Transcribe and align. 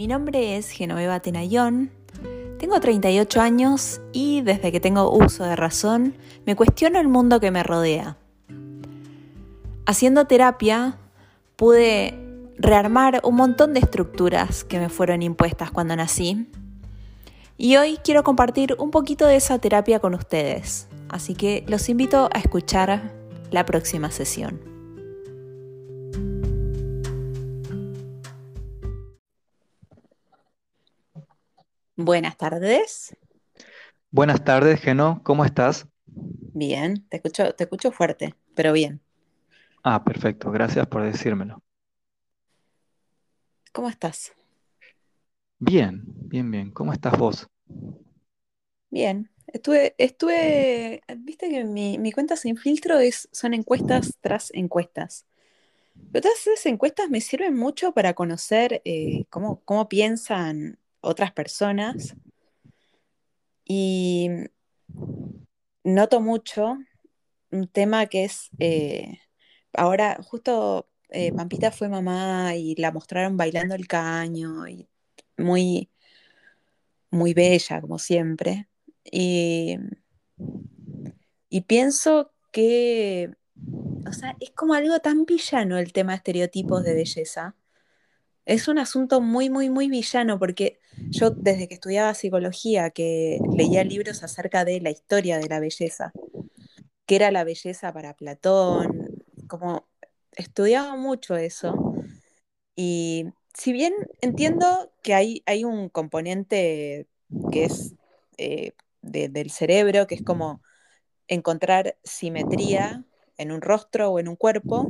Mi 0.00 0.06
nombre 0.06 0.56
es 0.56 0.70
Genoveva 0.70 1.20
Tenayón, 1.20 1.90
tengo 2.58 2.80
38 2.80 3.38
años 3.38 4.00
y 4.14 4.40
desde 4.40 4.72
que 4.72 4.80
tengo 4.80 5.14
uso 5.14 5.44
de 5.44 5.56
razón 5.56 6.14
me 6.46 6.56
cuestiono 6.56 6.98
el 6.98 7.06
mundo 7.06 7.38
que 7.38 7.50
me 7.50 7.62
rodea. 7.62 8.16
Haciendo 9.84 10.24
terapia 10.24 10.96
pude 11.56 12.18
rearmar 12.56 13.20
un 13.24 13.34
montón 13.36 13.74
de 13.74 13.80
estructuras 13.80 14.64
que 14.64 14.78
me 14.78 14.88
fueron 14.88 15.20
impuestas 15.20 15.70
cuando 15.70 15.94
nací 15.94 16.48
y 17.58 17.76
hoy 17.76 17.98
quiero 18.02 18.24
compartir 18.24 18.76
un 18.78 18.90
poquito 18.90 19.26
de 19.26 19.36
esa 19.36 19.58
terapia 19.58 20.00
con 20.00 20.14
ustedes, 20.14 20.88
así 21.10 21.34
que 21.34 21.62
los 21.68 21.90
invito 21.90 22.30
a 22.32 22.38
escuchar 22.38 23.12
la 23.50 23.66
próxima 23.66 24.10
sesión. 24.10 24.69
Buenas 32.04 32.38
tardes. 32.38 33.14
Buenas 34.12 34.44
tardes, 34.44 34.80
Geno. 34.80 35.20
¿Cómo 35.24 35.44
estás? 35.44 35.88
Bien, 36.52 37.04
te 37.08 37.16
escucho, 37.16 37.54
te 37.56 37.64
escucho 37.64 37.90
fuerte, 37.92 38.36
pero 38.54 38.72
bien. 38.72 39.00
Ah, 39.82 40.02
perfecto. 40.04 40.50
Gracias 40.50 40.86
por 40.86 41.02
decírmelo. 41.02 41.62
¿Cómo 43.72 43.88
estás? 43.88 44.32
Bien, 45.60 46.02
bien, 46.06 46.50
bien. 46.50 46.70
¿Cómo 46.72 46.92
estás 46.92 47.16
vos? 47.18 47.46
Bien. 48.90 49.30
Estuve, 49.46 49.94
estuve, 49.98 51.02
viste 51.18 51.48
que 51.50 51.64
mi, 51.64 51.98
mi 51.98 52.12
cuenta 52.12 52.36
sin 52.36 52.56
filtro 52.56 52.98
es, 53.00 53.28
son 53.32 53.54
encuestas 53.54 54.18
tras 54.20 54.50
encuestas. 54.54 55.26
Pero 56.12 56.24
todas 56.24 56.46
esas 56.46 56.66
encuestas 56.66 57.10
me 57.10 57.22
sirven 57.22 57.56
mucho 57.56 57.94
para 57.94 58.14
conocer 58.14 58.82
eh, 58.86 59.26
cómo, 59.30 59.62
cómo 59.66 59.88
piensan 59.88 60.79
otras 61.00 61.32
personas 61.32 62.14
y 63.64 64.28
noto 65.84 66.20
mucho 66.20 66.78
un 67.50 67.68
tema 67.68 68.06
que 68.06 68.24
es, 68.24 68.50
eh, 68.58 69.18
ahora 69.72 70.18
justo 70.22 70.88
eh, 71.10 71.32
Pampita 71.32 71.70
fue 71.70 71.88
mamá 71.88 72.54
y 72.56 72.74
la 72.76 72.92
mostraron 72.92 73.36
bailando 73.36 73.74
el 73.74 73.88
caño 73.88 74.66
y 74.68 74.88
muy, 75.36 75.90
muy 77.10 77.34
bella 77.34 77.80
como 77.80 77.98
siempre. 77.98 78.68
Y, 79.04 79.76
y 81.48 81.62
pienso 81.62 82.32
que, 82.52 83.34
o 84.06 84.12
sea, 84.12 84.36
es 84.40 84.50
como 84.52 84.74
algo 84.74 84.98
tan 85.00 85.24
villano 85.24 85.78
el 85.78 85.92
tema 85.92 86.12
de 86.12 86.16
estereotipos 86.16 86.84
de 86.84 86.94
belleza 86.94 87.56
es 88.50 88.66
un 88.66 88.78
asunto 88.78 89.20
muy, 89.20 89.48
muy, 89.48 89.70
muy 89.70 89.88
villano, 89.88 90.36
porque 90.40 90.80
yo 91.08 91.30
desde 91.30 91.68
que 91.68 91.74
estudiaba 91.74 92.14
psicología, 92.14 92.90
que 92.90 93.38
leía 93.56 93.84
libros 93.84 94.24
acerca 94.24 94.64
de 94.64 94.80
la 94.80 94.90
historia 94.90 95.38
de 95.38 95.48
la 95.48 95.60
belleza, 95.60 96.12
que 97.06 97.14
era 97.14 97.30
la 97.30 97.44
belleza 97.44 97.92
para 97.92 98.14
Platón, 98.14 99.22
como 99.46 99.86
estudiaba 100.32 100.96
mucho 100.96 101.36
eso, 101.36 101.94
y 102.74 103.26
si 103.54 103.72
bien 103.72 103.94
entiendo 104.20 104.90
que 105.00 105.14
hay, 105.14 105.44
hay 105.46 105.62
un 105.62 105.88
componente 105.88 107.06
que 107.52 107.66
es 107.66 107.94
eh, 108.36 108.72
de, 109.00 109.28
del 109.28 109.52
cerebro, 109.52 110.08
que 110.08 110.16
es 110.16 110.24
como 110.24 110.60
encontrar 111.28 111.96
simetría 112.02 113.04
en 113.36 113.52
un 113.52 113.60
rostro 113.60 114.10
o 114.10 114.18
en 114.18 114.26
un 114.26 114.34
cuerpo, 114.34 114.88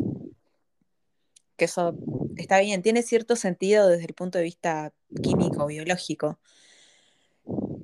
que 1.59 1.67
eso 1.67 1.95
está 2.37 2.61
bien, 2.61 2.83
tiene 2.83 3.03
cierto 3.03 3.37
sentido 3.37 3.89
desde 3.89 4.05
el 4.07 4.15
punto 4.15 4.39
de 4.39 4.45
vista 4.45 4.93
químico, 5.23 5.67
biológico. 5.67 6.39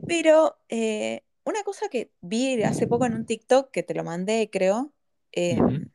Pero 0.07 0.57
eh, 0.69 1.23
una 1.45 1.63
cosa 1.63 1.89
que 1.89 2.13
vi 2.21 2.63
hace 2.63 2.87
poco 2.87 3.07
en 3.07 3.15
un 3.15 3.27
TikTok, 3.27 3.71
que 3.71 3.83
te 3.83 3.95
lo 3.95 4.05
mandé, 4.05 4.51
creo, 4.51 4.93
eh, 5.33 5.61
uh 5.61 5.65
-huh. 5.65 5.91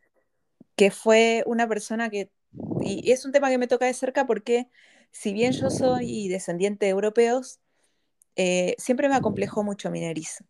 que 0.75 0.91
fue 0.91 1.43
una 1.45 1.67
persona 1.67 2.09
que, 2.09 2.31
y 2.81 3.11
es 3.11 3.25
un 3.25 3.31
tema 3.31 3.49
que 3.49 3.57
me 3.57 3.67
toca 3.67 3.85
de 3.85 3.93
cerca 3.93 4.25
porque 4.25 4.67
si 5.11 5.33
bien 5.33 5.51
yo 5.53 5.69
soy 5.69 6.27
descendiente 6.29 6.85
de 6.85 6.91
europeos, 6.91 7.59
eh, 8.35 8.75
siempre 8.77 9.09
me 9.09 9.15
acomplejó 9.15 9.63
mucho 9.63 9.91
mi 9.91 10.01
nariz. 10.01 10.43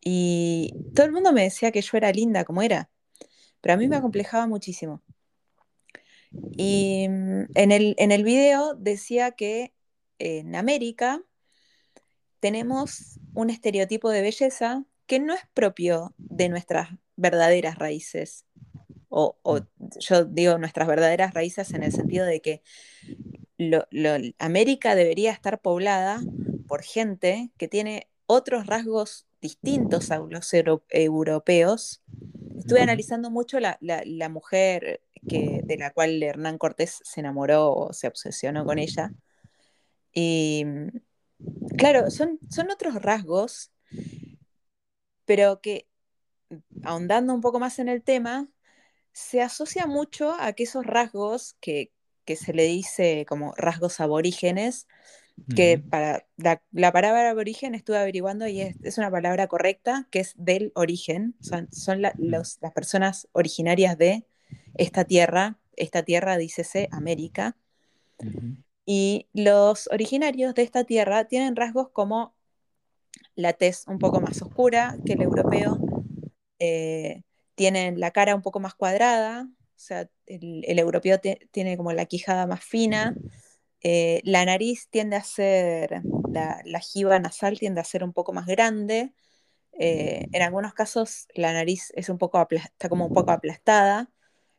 Y 0.00 0.72
todo 0.94 1.06
el 1.06 1.12
mundo 1.12 1.32
me 1.32 1.42
decía 1.42 1.72
que 1.72 1.82
yo 1.82 1.96
era 1.96 2.12
linda 2.12 2.44
como 2.44 2.62
era, 2.62 2.90
pero 3.60 3.74
a 3.74 3.76
mí 3.76 3.88
me 3.88 3.96
acomplejaba 3.96 4.46
muchísimo. 4.46 5.02
Y 6.56 7.08
mm, 7.08 7.44
en 7.54 7.72
el, 7.72 7.94
en 7.98 8.12
el 8.12 8.24
video 8.24 8.74
decía 8.74 9.32
que 9.32 9.74
en 10.18 10.54
América 10.54 11.22
tenemos 12.40 13.18
un 13.34 13.50
estereotipo 13.50 14.10
de 14.10 14.22
belleza 14.22 14.84
que 15.06 15.18
no 15.18 15.34
es 15.34 15.42
propio 15.54 16.14
de 16.18 16.48
nuestras 16.48 16.90
verdaderas 17.16 17.78
raíces. 17.78 18.44
O, 19.08 19.38
o 19.42 19.60
yo 20.00 20.24
digo 20.24 20.58
nuestras 20.58 20.88
verdaderas 20.88 21.32
raíces 21.32 21.72
en 21.72 21.82
el 21.82 21.92
sentido 21.92 22.26
de 22.26 22.40
que 22.40 22.62
lo, 23.56 23.86
lo, 23.90 24.10
América 24.38 24.94
debería 24.94 25.32
estar 25.32 25.60
poblada 25.60 26.20
por 26.66 26.82
gente 26.82 27.50
que 27.56 27.68
tiene 27.68 28.08
otros 28.26 28.66
rasgos 28.66 29.26
distintos 29.40 30.10
a 30.10 30.18
los 30.18 30.52
euro, 30.52 30.84
europeos. 30.90 32.02
Estuve 32.58 32.80
analizando 32.80 33.30
mucho 33.30 33.60
la, 33.60 33.78
la, 33.80 34.02
la 34.04 34.28
mujer 34.28 35.02
que, 35.28 35.60
de 35.64 35.76
la 35.76 35.92
cual 35.92 36.22
Hernán 36.22 36.58
Cortés 36.58 37.00
se 37.04 37.20
enamoró 37.20 37.72
o 37.72 37.92
se 37.92 38.08
obsesionó 38.08 38.64
con 38.64 38.78
ella. 38.78 39.12
Y 40.12 40.64
claro, 41.76 42.10
son, 42.10 42.38
son 42.50 42.70
otros 42.70 42.94
rasgos, 43.02 43.70
pero 45.24 45.60
que 45.60 45.86
ahondando 46.82 47.34
un 47.34 47.40
poco 47.40 47.58
más 47.58 47.78
en 47.78 47.88
el 47.88 48.02
tema, 48.02 48.48
se 49.12 49.40
asocia 49.42 49.86
mucho 49.86 50.34
a 50.38 50.52
que 50.52 50.64
esos 50.64 50.84
rasgos 50.86 51.56
que, 51.60 51.92
que 52.24 52.36
se 52.36 52.52
le 52.52 52.64
dice 52.64 53.24
como 53.28 53.52
rasgos 53.56 54.00
aborígenes, 54.00 54.86
que 55.54 55.78
para 55.78 56.26
la, 56.36 56.62
la, 56.72 56.92
palabra 56.92 57.28
aborigen 57.28 57.74
estuve 57.74 57.98
averiguando 57.98 58.46
y 58.46 58.62
es, 58.62 58.76
es, 58.82 58.96
una 58.96 59.10
palabra 59.10 59.48
correcta, 59.48 60.08
que 60.10 60.20
es 60.20 60.32
del 60.36 60.72
origen, 60.74 61.34
son, 61.40 61.68
son 61.70 62.00
la, 62.00 62.14
los, 62.16 62.56
las 62.62 62.72
personas 62.72 63.28
originarias 63.32 63.98
de 63.98 64.26
esta 64.78 65.04
tierra, 65.04 65.58
esta 65.76 66.02
tierra 66.02 66.36
dícese 66.36 66.88
América, 66.92 67.56
uh 68.18 68.24
-huh. 68.24 68.56
y 68.84 69.28
los 69.32 69.88
originarios 69.92 70.54
de 70.54 70.62
esta 70.62 70.84
tierra 70.84 71.24
tienen 71.24 71.56
rasgos 71.56 71.90
como 71.90 72.34
la 73.34 73.52
tez 73.52 73.84
un 73.86 73.98
poco 73.98 74.20
más 74.20 74.40
oscura 74.42 74.96
que 75.04 75.14
el 75.14 75.22
europeo, 75.22 75.78
eh, 76.58 77.22
tienen 77.54 78.00
la 78.00 78.10
cara 78.10 78.34
un 78.34 78.42
poco 78.42 78.60
más 78.60 78.74
cuadrada, 78.74 79.48
o 79.50 79.78
sea, 79.78 80.08
el, 80.26 80.64
el 80.66 80.78
europeo 80.78 81.18
tiene 81.50 81.76
como 81.76 81.92
la 81.92 82.06
quijada 82.06 82.46
más 82.46 82.64
fina, 82.64 83.14
eh, 83.88 84.20
la 84.24 84.44
nariz 84.44 84.88
tiende 84.90 85.16
a 85.16 85.22
ser, 85.22 86.02
la, 86.28 86.60
la, 86.64 86.80
jiba 86.80 87.18
nasal 87.20 87.58
tiende 87.58 87.80
a 87.80 87.84
ser 87.84 88.02
un 88.02 88.12
poco 88.12 88.32
más 88.32 88.46
grande. 88.46 89.12
Eh, 89.78 90.26
en 90.32 90.42
algunos 90.42 90.74
casos 90.74 91.28
la 91.34 91.52
nariz 91.52 91.92
es 91.94 92.08
un 92.08 92.18
poco 92.18 92.44
está 92.50 92.88
como 92.88 93.06
un 93.06 93.12
poco 93.12 93.30
aplastada. 93.30 94.10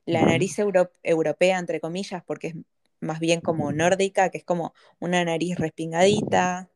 La 0.07 0.23
nariz 0.23 0.57
euro 0.59 0.91
europea, 1.03 1.59
entre 1.59 1.79
comillas, 1.79 2.23
porque 2.25 2.47
es 2.47 2.56
más 3.00 3.19
bien 3.19 3.41
como 3.41 3.72
nórdica, 3.72 4.29
que 4.29 4.40
es 4.40 4.44
como 4.44 4.73
una 5.00 5.23
nariz 5.23 5.57
respingadita, 5.57 6.69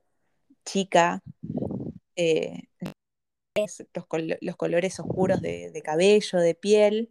chica. 0.65 1.23
Eh, 2.15 2.67
los, 3.93 4.05
col 4.07 4.37
los, 4.41 4.55
colores 4.55 4.99
oscuros 4.99 5.41
de, 5.41 5.71
de, 5.71 5.81
cabello, 5.81 6.39
de 6.39 6.55
piel. 6.55 7.09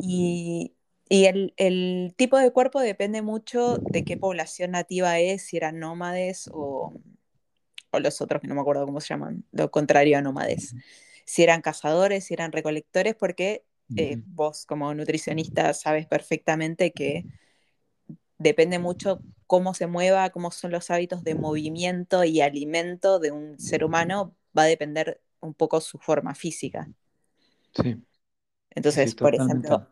Y 0.00 0.74
y 1.12 1.24
el, 1.24 1.52
el, 1.56 2.14
tipo 2.16 2.38
de 2.38 2.52
cuerpo 2.52 2.80
depende 2.80 3.20
mucho 3.20 3.78
de 3.78 4.04
qué 4.04 4.16
población 4.16 4.70
nativa 4.70 5.18
es, 5.18 5.42
si 5.42 5.56
eran 5.56 5.80
nómades 5.80 6.48
o, 6.52 6.94
o, 7.90 7.98
los 7.98 8.20
otros 8.20 8.40
que 8.40 8.46
no 8.46 8.54
me 8.54 8.60
acuerdo 8.60 8.86
cómo 8.86 9.00
se 9.00 9.08
llaman, 9.08 9.44
lo 9.50 9.72
contrario 9.72 10.18
a 10.18 10.22
nómades. 10.22 10.76
Si 11.24 11.42
eran 11.42 11.62
cazadores, 11.62 12.26
si 12.26 12.34
eran 12.34 12.52
recolectores, 12.52 13.16
porque 13.16 13.64
eh, 13.96 14.22
vos 14.26 14.66
como 14.66 14.94
nutricionista 14.94 15.74
sabes 15.74 16.06
perfectamente 16.06 16.92
que 16.92 17.24
depende 18.38 18.78
mucho 18.78 19.20
cómo 19.46 19.74
se 19.74 19.86
mueva, 19.86 20.30
cómo 20.30 20.50
son 20.50 20.70
los 20.70 20.90
hábitos 20.90 21.22
de 21.24 21.34
movimiento 21.34 22.24
y 22.24 22.40
alimento 22.40 23.18
de 23.18 23.32
un 23.32 23.58
ser 23.58 23.84
humano, 23.84 24.34
va 24.56 24.62
a 24.62 24.66
depender 24.66 25.20
un 25.40 25.54
poco 25.54 25.80
su 25.80 25.98
forma 25.98 26.34
física. 26.34 26.88
Sí. 27.74 27.96
Entonces, 28.70 29.10
sí, 29.10 29.16
por 29.16 29.34
ejemplo, 29.34 29.88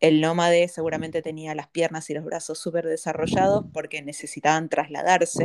el 0.00 0.20
nómade 0.20 0.68
seguramente 0.68 1.20
tenía 1.22 1.54
las 1.54 1.68
piernas 1.68 2.08
y 2.08 2.14
los 2.14 2.24
brazos 2.24 2.58
súper 2.58 2.86
desarrollados 2.86 3.66
porque 3.72 4.00
necesitaban 4.00 4.68
trasladarse, 4.68 5.44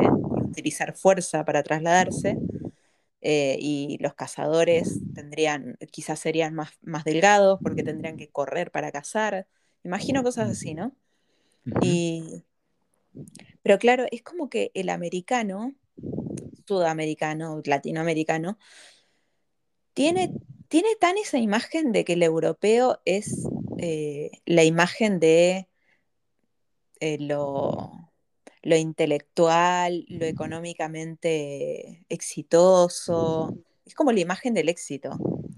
utilizar 0.49 0.95
fuerza 0.95 1.43
para 1.43 1.63
trasladarse. 1.63 2.37
Eh, 3.27 3.57
y 3.59 3.97
los 4.01 4.13
cazadores 4.13 4.99
tendrían, 5.15 5.79
quizás 5.89 6.19
serían 6.19 6.53
más, 6.53 6.73
más 6.83 7.03
delgados 7.03 7.59
porque 7.59 7.81
tendrían 7.81 8.17
que 8.17 8.29
correr 8.29 8.69
para 8.69 8.91
cazar. 8.91 9.47
Imagino 9.83 10.21
cosas 10.21 10.51
así, 10.51 10.75
¿no? 10.75 10.95
Y 11.81 12.43
Pero 13.63 13.79
claro, 13.79 14.05
es 14.11 14.21
como 14.21 14.47
que 14.47 14.69
el 14.75 14.89
americano, 14.89 15.73
sudamericano, 16.67 17.63
latinoamericano, 17.65 18.59
tiene, 19.95 20.31
tiene 20.67 20.89
tan 20.99 21.17
esa 21.17 21.39
imagen 21.39 21.91
de 21.91 22.05
que 22.05 22.13
el 22.13 22.21
europeo 22.21 23.01
es 23.05 23.47
eh, 23.79 24.29
la 24.45 24.63
imagen 24.63 25.19
de 25.19 25.67
eh, 26.99 27.17
lo, 27.19 28.04
lo 28.65 28.75
intelectual, 28.75 30.05
lo 30.09 30.25
económicamente 30.25 32.03
exitoso. 32.09 33.55
Es 33.85 33.93
como 33.93 34.11
la 34.11 34.19
imagen 34.19 34.55
del 34.55 34.69
éxito, 34.69 35.11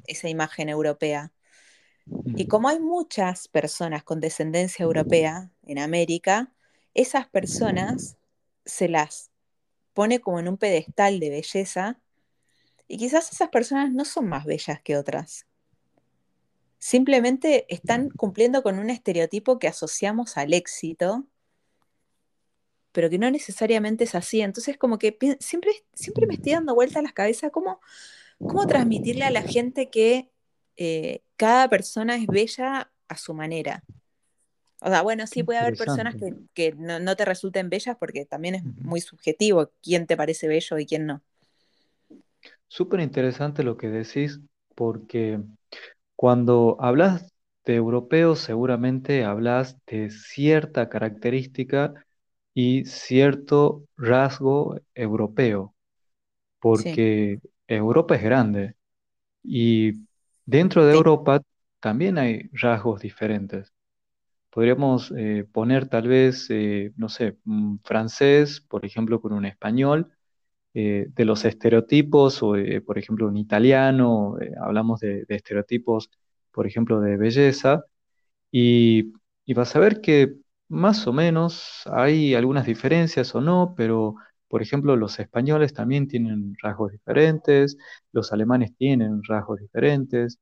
esa 0.07 0.27
imagen 0.27 0.67
europea. 0.67 1.31
Y 2.35 2.43
Mm, 2.43 2.47
como 2.47 2.67
hay 2.67 2.81
muchas 2.81 3.47
personas 3.47 4.03
con 4.03 4.19
descendencia 4.19 4.83
europea 4.83 5.49
en 5.65 5.79
América, 5.79 6.51
esas 6.93 7.29
personas 7.29 8.17
se 8.65 8.89
las 8.89 9.31
pone 9.93 10.19
como 10.19 10.41
en 10.41 10.49
un 10.49 10.57
pedestal 10.57 11.21
de 11.21 11.29
belleza 11.29 12.01
y 12.89 12.97
quizás 12.97 13.31
esas 13.31 13.47
personas 13.47 13.89
no 13.93 14.03
son 14.03 14.27
más 14.27 14.43
bellas 14.43 14.81
que 14.81 14.97
otras. 14.97 15.47
Simplemente 16.77 17.73
están 17.73 18.09
cumpliendo 18.09 18.63
con 18.63 18.79
un 18.79 18.89
estereotipo 18.89 19.59
que 19.59 19.69
asociamos 19.69 20.35
al 20.35 20.53
éxito, 20.53 21.25
pero 22.97 23.11
que 23.11 23.19
no 23.19 23.29
necesariamente 23.29 24.05
es 24.05 24.15
así. 24.15 24.41
Entonces, 24.41 24.75
como 24.75 24.97
que 24.97 25.15
siempre, 25.39 25.69
siempre 25.93 26.25
me 26.25 26.33
estoy 26.33 26.53
dando 26.53 26.73
vueltas 26.73 26.97
a 26.97 27.01
la 27.03 27.11
cabeza 27.11 27.51
cómo, 27.51 27.79
cómo 28.39 28.65
transmitirle 28.65 29.23
a 29.23 29.29
la 29.29 29.43
gente 29.43 29.91
que 29.91 30.31
eh, 30.77 31.21
cada 31.35 31.69
persona 31.69 32.15
es 32.15 32.25
bella 32.25 32.91
a 33.07 33.15
su 33.15 33.35
manera. 33.35 33.83
O 34.81 34.89
sea, 34.89 35.03
bueno, 35.03 35.27
sí 35.27 35.43
puede 35.43 35.59
haber 35.59 35.77
personas 35.77 36.15
que, 36.15 36.33
que 36.55 36.71
no, 36.71 36.99
no 36.99 37.15
te 37.15 37.23
resulten 37.23 37.69
bellas 37.69 37.97
porque 37.99 38.25
también 38.25 38.55
es 38.55 38.63
muy 38.63 38.99
subjetivo 38.99 39.69
quién 39.83 40.07
te 40.07 40.17
parece 40.17 40.47
bello 40.47 40.79
y 40.79 40.87
quién 40.87 41.05
no. 41.05 41.21
Súper 42.67 43.01
interesante 43.01 43.61
lo 43.61 43.77
que 43.77 43.89
decís, 43.89 44.39
porque 44.73 45.39
cuando 46.15 46.77
hablas 46.79 47.31
de 47.63 47.75
europeos, 47.75 48.39
seguramente 48.39 49.23
hablas 49.23 49.77
de 49.85 50.09
cierta 50.09 50.89
característica 50.89 51.93
y 52.57 52.85
cierto 52.85 53.85
rasgo 53.97 54.77
europeo, 54.95 55.75
Sí, 56.71 56.97
porque 56.99 57.39
Europa 57.67 58.15
es 58.15 58.23
grande 58.23 58.75
y 59.43 59.93
dentro 60.45 60.85
de 60.85 60.93
sí, 60.93 60.95
Europa 60.95 61.41
también 61.81 62.17
hay 62.19 62.49
rasgos 62.53 63.01
diferentes. 63.01 63.73
Podríamos 64.49 65.13
eh, 65.17 65.45
poner 65.51 65.87
tal 65.89 66.07
vez, 66.07 66.47
eh, 66.49 66.91
no 66.97 67.09
sé, 67.09 67.37
un 67.45 67.79
francés, 67.83 68.61
por 68.61 68.85
ejemplo, 68.85 69.21
con 69.21 69.33
un 69.33 69.45
español 69.45 70.11
eh, 70.75 71.07
de 71.09 71.25
los 71.25 71.45
estereotipos, 71.45 72.43
o 72.43 72.55
eh, 72.57 72.81
por 72.81 72.97
ejemplo 72.99 73.27
un 73.27 73.37
italiano, 73.37 74.37
eh, 74.41 74.51
hablamos 74.61 74.99
de, 75.01 75.25
de 75.25 75.35
estereotipos, 75.35 76.09
por 76.51 76.67
ejemplo, 76.67 77.01
de 77.01 77.17
belleza, 77.17 77.85
y, 78.51 79.13
y 79.45 79.53
vas 79.53 79.75
a 79.75 79.79
ver 79.79 80.01
que 80.01 80.35
más 80.69 81.07
o 81.07 81.13
menos 81.13 81.83
hay 81.87 82.35
algunas 82.35 82.65
diferencias 82.65 83.33
o 83.35 83.41
no, 83.41 83.73
pero 83.77 84.15
por 84.47 84.61
ejemplo 84.61 84.95
los 84.95 85.19
españoles 85.19 85.73
también 85.73 86.07
tienen 86.07 86.55
rasgos 86.61 86.91
diferentes, 86.91 87.77
los 88.11 88.31
alemanes 88.33 88.75
tienen 88.77 89.21
rasgos 89.27 89.59
diferentes. 89.59 90.39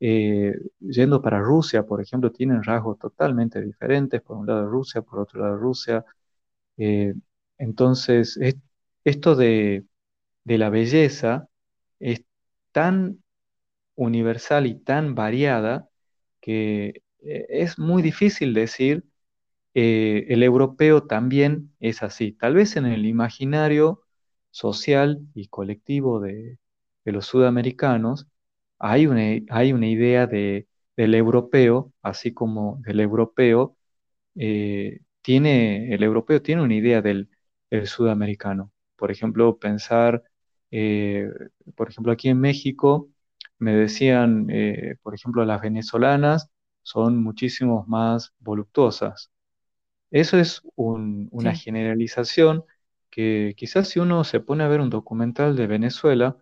eh, 0.00 0.54
yendo 0.80 1.22
para 1.22 1.40
Rusia, 1.40 1.84
por 1.86 2.00
ejemplo, 2.02 2.30
tienen 2.32 2.62
rasgos 2.62 2.98
totalmente 2.98 3.60
diferentes, 3.62 4.20
por 4.22 4.36
un 4.36 4.46
lado 4.46 4.66
Rusia, 4.68 5.02
por 5.02 5.20
otro 5.20 5.40
lado 5.40 5.56
Rusia. 5.56 6.04
Eh, 6.76 7.14
entonces, 7.58 8.36
es- 8.38 8.56
esto 9.04 9.34
de, 9.36 9.84
de 10.44 10.58
la 10.58 10.70
belleza 10.70 11.48
es 12.00 12.24
tan 12.72 13.22
universal 13.96 14.66
y 14.66 14.76
tan 14.80 15.14
variada 15.14 15.88
que 16.40 17.02
eh, 17.20 17.46
es 17.50 17.78
muy 17.78 18.02
difícil 18.02 18.54
decir 18.54 19.04
eh, 19.74 20.26
el 20.28 20.42
europeo 20.42 21.04
también 21.04 21.74
es 21.80 22.02
así. 22.02 22.32
Tal 22.32 22.54
vez 22.54 22.76
en 22.76 22.86
el 22.86 23.06
imaginario 23.06 24.02
social 24.50 25.20
y 25.34 25.48
colectivo 25.48 26.20
de, 26.20 26.58
los 27.04 27.26
sudamericanos 27.26 28.28
hay 28.78 29.06
una, 29.06 29.22
hay 29.50 29.72
una 29.72 29.88
idea 29.88 30.26
de, 30.26 30.68
del 30.96 31.14
europeo, 31.14 31.92
así 32.02 32.32
como 32.34 32.80
del 32.84 33.00
europeo 33.00 33.76
eh, 34.36 35.00
tiene, 35.22 35.94
el 35.94 36.02
europeo 36.02 36.42
tiene 36.42 36.62
una 36.62 36.74
idea 36.74 37.02
del, 37.02 37.30
sudamericano. 37.86 38.72
Por 38.96 39.10
ejemplo, 39.10 39.58
pensar, 39.58 40.22
eh, 40.70 41.28
por 41.76 41.88
ejemplo, 41.90 42.12
aquí 42.12 42.28
en 42.28 42.40
México 42.40 43.10
me 43.58 43.74
decían, 43.74 44.46
por 45.02 45.14
ejemplo, 45.14 45.44
las 45.44 45.60
venezolanas 45.62 46.50
son 46.82 47.22
muchísimo 47.22 47.84
más 47.88 48.32
voluptuosas. 48.40 49.33
Eso 50.14 50.38
es 50.38 50.62
un- 50.76 51.28
una 51.32 51.54
sí. 51.54 51.54
generalización 51.54 52.64
que 53.10 53.54
quizás 53.58 53.88
si 53.90 54.00
uno 54.00 54.24
se 54.24 54.40
pone 54.40 54.64
a 54.64 54.68
ver 54.68 54.80
un 54.82 54.90
documental 54.90 55.56
de 55.56 55.68
Venezuela, 55.68 56.38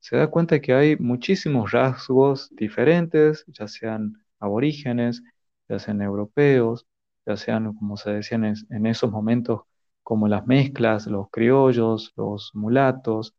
se 0.00 0.16
da 0.16 0.28
cuenta 0.28 0.60
que 0.62 0.74
hay 0.74 0.96
muchísimos 0.98 1.72
rasgos 1.72 2.50
diferentes, 2.56 3.44
ya 3.48 3.68
sean 3.68 4.24
aborígenes, 4.40 5.22
ya 5.68 5.78
sean 5.80 6.02
europeos, 6.02 6.86
ya 7.26 7.36
sean, 7.36 7.74
como 7.74 7.96
se 7.98 8.12
decían 8.12 8.44
en, 8.46 8.54
en 8.70 8.86
esos 8.86 9.10
momentos, 9.12 9.62
como 10.04 10.28
las 10.28 10.46
mezclas, 10.46 11.06
los 11.08 11.28
criollos, 11.30 12.12
los 12.16 12.52
mulatos. 12.54 13.34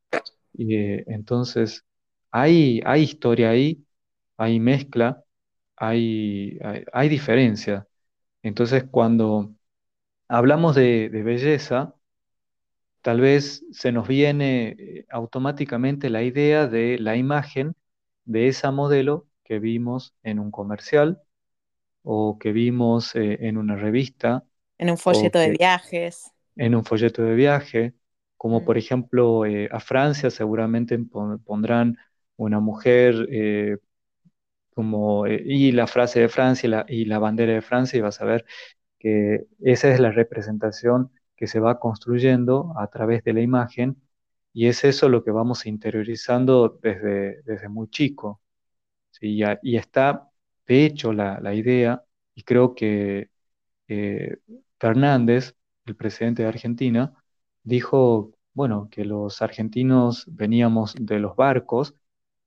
Y, 0.53 0.75
eh, 0.75 1.03
entonces, 1.07 1.85
hay, 2.31 2.81
hay 2.85 3.03
historia 3.03 3.49
ahí, 3.51 3.85
hay 4.37 4.59
mezcla, 4.59 5.23
hay, 5.77 6.59
hay, 6.63 6.83
hay 6.93 7.09
diferencia. 7.09 7.87
Entonces, 8.43 8.85
cuando 8.91 9.55
hablamos 10.29 10.75
de, 10.75 11.09
de 11.09 11.23
belleza, 11.23 11.95
tal 13.01 13.21
vez 13.21 13.63
se 13.71 13.91
nos 13.91 14.07
viene 14.07 14.75
eh, 14.79 15.05
automáticamente 15.09 16.09
la 16.09 16.23
idea 16.23 16.67
de 16.67 16.97
la 16.99 17.15
imagen 17.15 17.75
de 18.25 18.47
esa 18.47 18.71
modelo 18.71 19.27
que 19.43 19.59
vimos 19.59 20.15
en 20.23 20.39
un 20.39 20.51
comercial 20.51 21.21
o 22.03 22.39
que 22.39 22.51
vimos 22.53 23.15
eh, 23.15 23.39
en 23.47 23.57
una 23.57 23.75
revista 23.77 24.45
En 24.79 24.89
un 24.89 24.97
folleto 24.97 25.37
de 25.37 25.51
viajes. 25.51 26.31
en 26.55 26.75
un 26.75 26.83
folleto 26.85 27.23
de 27.23 27.35
viaje, 27.35 27.93
como 28.37 28.63
Mm, 28.63 28.65
por 28.65 28.77
ejemplo 28.77 29.45
eh, 29.45 29.69
a 29.71 29.79
Francia 29.79 30.29
seguramente 30.29 30.97
pon- 30.99 31.39
pondrán 31.43 31.97
una 32.37 32.59
mujer 32.59 33.27
eh, 33.31 33.77
como 34.73 35.27
y 35.27 35.71
la 35.71 35.87
frase 35.87 36.21
de 36.21 36.29
Francia 36.29 36.67
y 36.67 36.71
la, 36.71 36.85
y 36.87 37.05
la 37.05 37.19
bandera 37.19 37.53
de 37.53 37.61
Francia 37.61 37.97
y 37.97 38.01
vas 38.01 38.21
a 38.21 38.25
ver 38.25 38.45
que 38.99 39.47
esa 39.61 39.89
es 39.93 39.99
la 39.99 40.11
representación 40.11 41.11
que 41.35 41.47
se 41.47 41.59
va 41.59 41.79
construyendo 41.79 42.73
a 42.77 42.87
través 42.89 43.23
de 43.23 43.33
la 43.33 43.41
imagen 43.41 44.01
y 44.53 44.67
es 44.67 44.83
eso 44.83 45.09
lo 45.09 45.23
que 45.23 45.31
vamos 45.31 45.65
interiorizando 45.65 46.69
desde, 46.81 47.41
desde 47.43 47.69
muy 47.69 47.89
chico. 47.89 48.41
¿sí? 49.11 49.41
Y, 49.41 49.43
y 49.63 49.77
está, 49.77 50.29
de 50.67 50.85
hecho, 50.85 51.13
la, 51.13 51.39
la 51.41 51.53
idea, 51.53 52.03
y 52.35 52.43
creo 52.43 52.75
que 52.75 53.29
eh, 53.87 54.37
Fernández, 54.79 55.55
el 55.85 55.95
presidente 55.95 56.43
de 56.43 56.49
Argentina, 56.49 57.13
dijo, 57.63 58.33
bueno, 58.53 58.89
que 58.91 59.05
los 59.05 59.41
argentinos 59.41 60.25
veníamos 60.27 60.95
de 60.99 61.19
los 61.19 61.35
barcos 61.35 61.95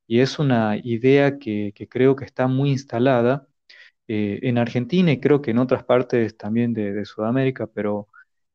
y 0.07 0.21
es 0.21 0.38
una 0.38 0.76
idea 0.78 1.38
que, 1.38 1.73
que 1.75 1.88
creo 1.88 2.16
que 2.16 2.25
está 2.26 2.49
muy 2.49 2.71
instalada 2.73 3.49
eh, 4.11 4.40
en 4.43 4.59
Argentina 4.59 5.12
y 5.12 5.21
creo 5.21 5.43
que 5.43 5.52
en 5.52 5.59
otras 5.59 5.85
partes 5.85 6.37
también 6.37 6.75
de, 6.75 6.93
de 6.93 7.05
Sudamérica, 7.07 7.67
pero 7.69 8.09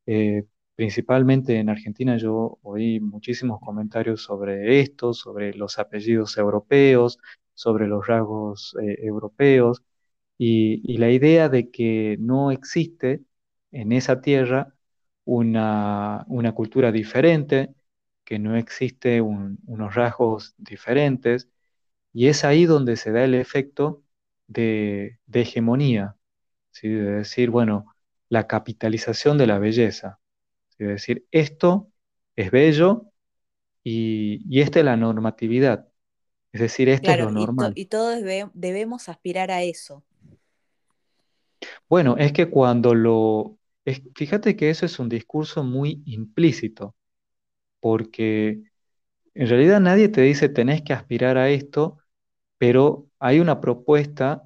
eh, 0.06 0.44
principalmente 0.76 1.58
en 1.58 1.70
Argentina 1.70 2.16
yo 2.18 2.58
oí 2.62 3.00
muchísimos 3.00 3.60
comentarios 3.60 4.22
sobre 4.22 4.80
esto, 4.80 5.14
sobre 5.14 5.54
los 5.54 5.78
apellidos 5.78 6.36
europeos, 6.38 7.18
sobre 7.54 7.88
los 7.88 8.06
rasgos 8.06 8.76
eh, 8.82 8.98
europeos 9.02 9.82
y, 10.38 10.82
y 10.92 10.98
la 10.98 11.10
idea 11.10 11.48
de 11.48 11.70
que 11.70 12.16
no 12.20 12.50
existe 12.50 13.22
en 13.72 13.92
esa 13.92 14.20
tierra 14.20 14.74
una, 15.24 16.24
una 16.28 16.52
cultura 16.54 16.92
diferente, 16.92 17.74
que 18.24 18.38
no 18.38 18.56
existe 18.56 19.20
un- 19.20 19.58
unos 19.66 19.94
rasgos 19.94 20.54
diferentes 20.58 21.48
y 22.12 22.28
es 22.28 22.44
ahí 22.44 22.66
donde 22.66 22.96
se 22.96 23.12
da 23.12 23.24
el 23.24 23.34
efecto 23.34 24.02
de, 24.48 25.18
de 25.26 25.40
hegemonía, 25.42 26.16
¿sí? 26.72 26.88
De 26.88 27.12
decir, 27.18 27.50
bueno, 27.50 27.86
la 28.28 28.46
capitalización 28.48 29.38
de 29.38 29.46
la 29.48 29.58
belleza, 29.58 30.20
¿sí? 30.70 30.84
De 30.84 30.90
decir, 30.92 31.26
esto 31.32 31.92
es 32.36 32.50
bello 32.50 33.12
y, 33.84 34.42
y 34.48 34.62
esta 34.62 34.80
es 34.80 34.84
la 34.86 34.96
normatividad, 34.98 35.88
es 36.52 36.60
decir, 36.62 36.88
esto 36.90 37.12
es 37.12 37.18
Claro, 37.18 37.22
lo 37.22 37.30
y, 37.34 37.48
to- 37.48 37.70
normal. 37.70 37.74
y 37.74 37.86
todos 37.86 38.16
debe- 38.16 38.50
debemos 38.54 39.08
aspirar 39.08 39.50
a 39.50 39.62
eso. 39.62 40.04
Bueno, 41.88 42.16
es 42.18 42.32
que 42.32 42.50
cuando 42.50 42.94
lo, 42.94 43.58
Es, 43.84 44.02
fíjate 44.14 44.56
que 44.56 44.70
eso 44.70 44.86
es 44.86 44.98
un 44.98 45.08
discurso 45.08 45.62
muy 45.64 46.02
implícito, 46.06 46.94
porque 47.80 48.62
en 49.34 49.48
realidad 49.48 49.80
nadie 49.80 50.08
te 50.08 50.22
dice 50.22 50.48
tenés 50.50 50.82
que 50.82 50.92
aspirar 50.94 51.38
a 51.38 51.50
esto, 51.50 51.98
pero 52.58 53.08
hay 53.18 53.40
una 53.40 53.60
propuesta 53.60 54.42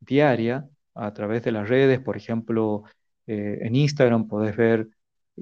diaria 0.00 0.68
a 0.94 1.12
través 1.14 1.42
de 1.44 1.52
las 1.52 1.68
redes, 1.68 2.00
por 2.00 2.16
ejemplo, 2.16 2.84
eh, 3.26 3.58
en 3.62 3.74
Instagram 3.76 4.28
podés 4.28 4.56
ver 4.56 4.88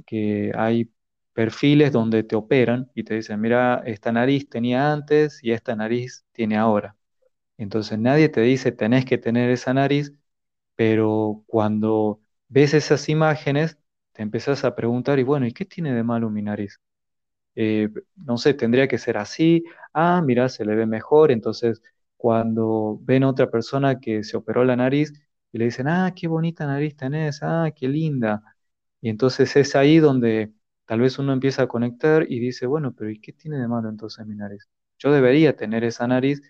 que 0.07 0.53
hay 0.57 0.91
perfiles 1.33 1.93
donde 1.93 2.23
te 2.25 2.37
operan 2.37 2.91
y 2.95 3.05
te 3.05 3.15
dicen, 3.15 3.41
mira, 3.41 3.83
esta 3.87 4.13
nariz 4.13 4.49
tenía 4.49 4.93
antes 4.93 5.43
y 5.43 5.53
esta 5.53 5.75
nariz 5.77 6.25
tiene 6.33 6.57
ahora. 6.59 6.97
Entonces 7.59 7.99
nadie 7.99 8.29
te 8.29 8.41
dice 8.43 8.73
tenés 8.73 9.05
que 9.05 9.19
tener 9.19 9.51
esa 9.51 9.75
nariz, 9.75 10.13
pero 10.77 11.45
cuando 11.47 12.21
ves 12.49 12.75
esas 12.75 13.09
imágenes, 13.09 13.79
te 14.13 14.23
empezás 14.23 14.65
a 14.65 14.75
preguntar, 14.77 15.19
y 15.19 15.23
bueno, 15.25 15.47
¿y 15.47 15.53
qué 15.53 15.65
tiene 15.65 15.95
de 15.95 16.03
malo 16.05 16.31
mi 16.31 16.43
nariz? 16.43 16.81
Eh, 17.55 17.89
no 18.17 18.39
sé, 18.39 18.55
tendría 18.55 18.89
que 18.89 18.99
ser 18.99 19.19
así, 19.19 19.65
ah, 19.93 20.23
mira, 20.25 20.49
se 20.49 20.65
le 20.65 20.75
ve 20.75 20.87
mejor, 20.87 21.31
entonces 21.33 21.83
cuando 22.23 22.99
ven 23.03 23.25
a 23.25 23.31
otra 23.31 23.51
persona 23.51 23.99
que 24.01 24.23
se 24.25 24.37
operó 24.37 24.65
la 24.65 24.77
nariz 24.77 25.13
y 25.53 25.59
le 25.59 25.67
dicen, 25.67 25.89
ah, 25.89 26.13
qué 26.17 26.29
bonita 26.29 26.67
nariz 26.67 26.97
tenés, 26.97 27.41
ah, 27.43 27.71
qué 27.75 27.89
linda, 27.89 28.43
y 29.01 29.09
entonces 29.11 29.57
es 29.57 29.75
ahí 29.77 29.99
donde 29.99 30.53
tal 30.87 31.01
vez 31.01 31.19
uno 31.19 31.33
empieza 31.33 31.63
a 31.65 31.69
conectar 31.69 32.27
y 32.31 32.39
dice, 32.41 32.67
bueno, 32.67 32.93
pero 32.95 33.11
¿y 33.11 33.21
qué 33.21 33.33
tiene 33.33 33.59
de 33.59 33.67
malo 33.69 33.89
entonces 33.89 34.25
mi 34.27 34.37
nariz? 34.37 34.69
Yo 34.99 35.13
debería 35.13 35.57
tener 35.57 35.83
esa 35.85 36.07
nariz 36.07 36.41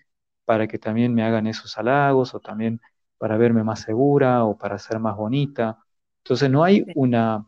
para 0.45 0.67
que 0.67 0.77
también 0.79 1.13
me 1.15 1.23
hagan 1.23 1.47
esos 1.47 1.77
halagos 1.77 2.35
o 2.35 2.39
también 2.39 2.79
para 3.17 3.37
verme 3.37 3.63
más 3.63 3.81
segura 3.81 4.45
o 4.45 4.57
para 4.57 4.77
ser 4.79 4.99
más 4.99 5.15
bonita. 5.17 5.79
Entonces 6.19 6.49
no 6.51 6.63
hay 6.63 6.85
una 6.95 7.47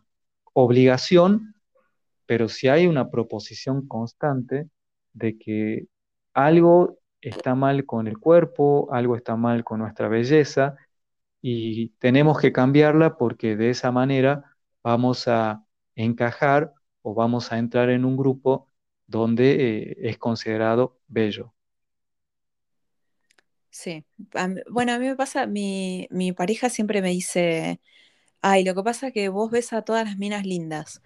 obligación, 0.53 1.53
pero 2.25 2.49
sí 2.49 2.67
hay 2.67 2.87
una 2.87 3.09
proposición 3.09 3.87
constante 3.87 4.69
de 5.13 5.37
que 5.37 5.87
algo 6.33 6.99
está 7.29 7.55
mal 7.55 7.85
con 7.85 8.07
el 8.07 8.17
cuerpo, 8.19 8.89
algo 8.93 9.15
está 9.15 9.35
mal 9.35 9.63
con 9.63 9.79
nuestra 9.79 10.07
belleza 10.09 10.77
y 11.41 11.89
tenemos 11.99 12.39
que 12.39 12.51
cambiarla 12.53 13.17
porque 13.17 13.55
de 13.57 13.69
esa 13.71 13.91
manera 13.91 14.45
vamos 14.83 15.27
a 15.27 15.65
encajar 15.95 16.73
o 17.03 17.13
vamos 17.15 17.51
a 17.51 17.59
entrar 17.59 17.89
en 17.91 18.05
un 18.05 18.17
grupo 18.17 18.69
donde 19.07 19.91
eh, 19.91 19.97
es 20.09 20.17
considerado 20.19 20.99
bello. 21.07 21.53
Sí, 23.71 24.05
bueno, 24.69 24.93
a 24.93 24.99
mí 24.99 25.05
me 25.07 25.15
pasa, 25.17 25.47
mi, 25.47 26.07
mi 26.11 26.31
pareja 26.31 26.69
siempre 26.69 27.01
me 27.01 27.09
dice, 27.09 27.81
ay, 28.41 28.63
lo 28.65 28.75
que 28.75 28.83
pasa 28.83 29.07
es 29.09 29.13
que 29.13 29.29
vos 29.29 29.51
ves 29.51 29.73
a 29.73 29.83
todas 29.83 30.05
las 30.05 30.17
minas 30.17 30.45
lindas. 30.45 31.01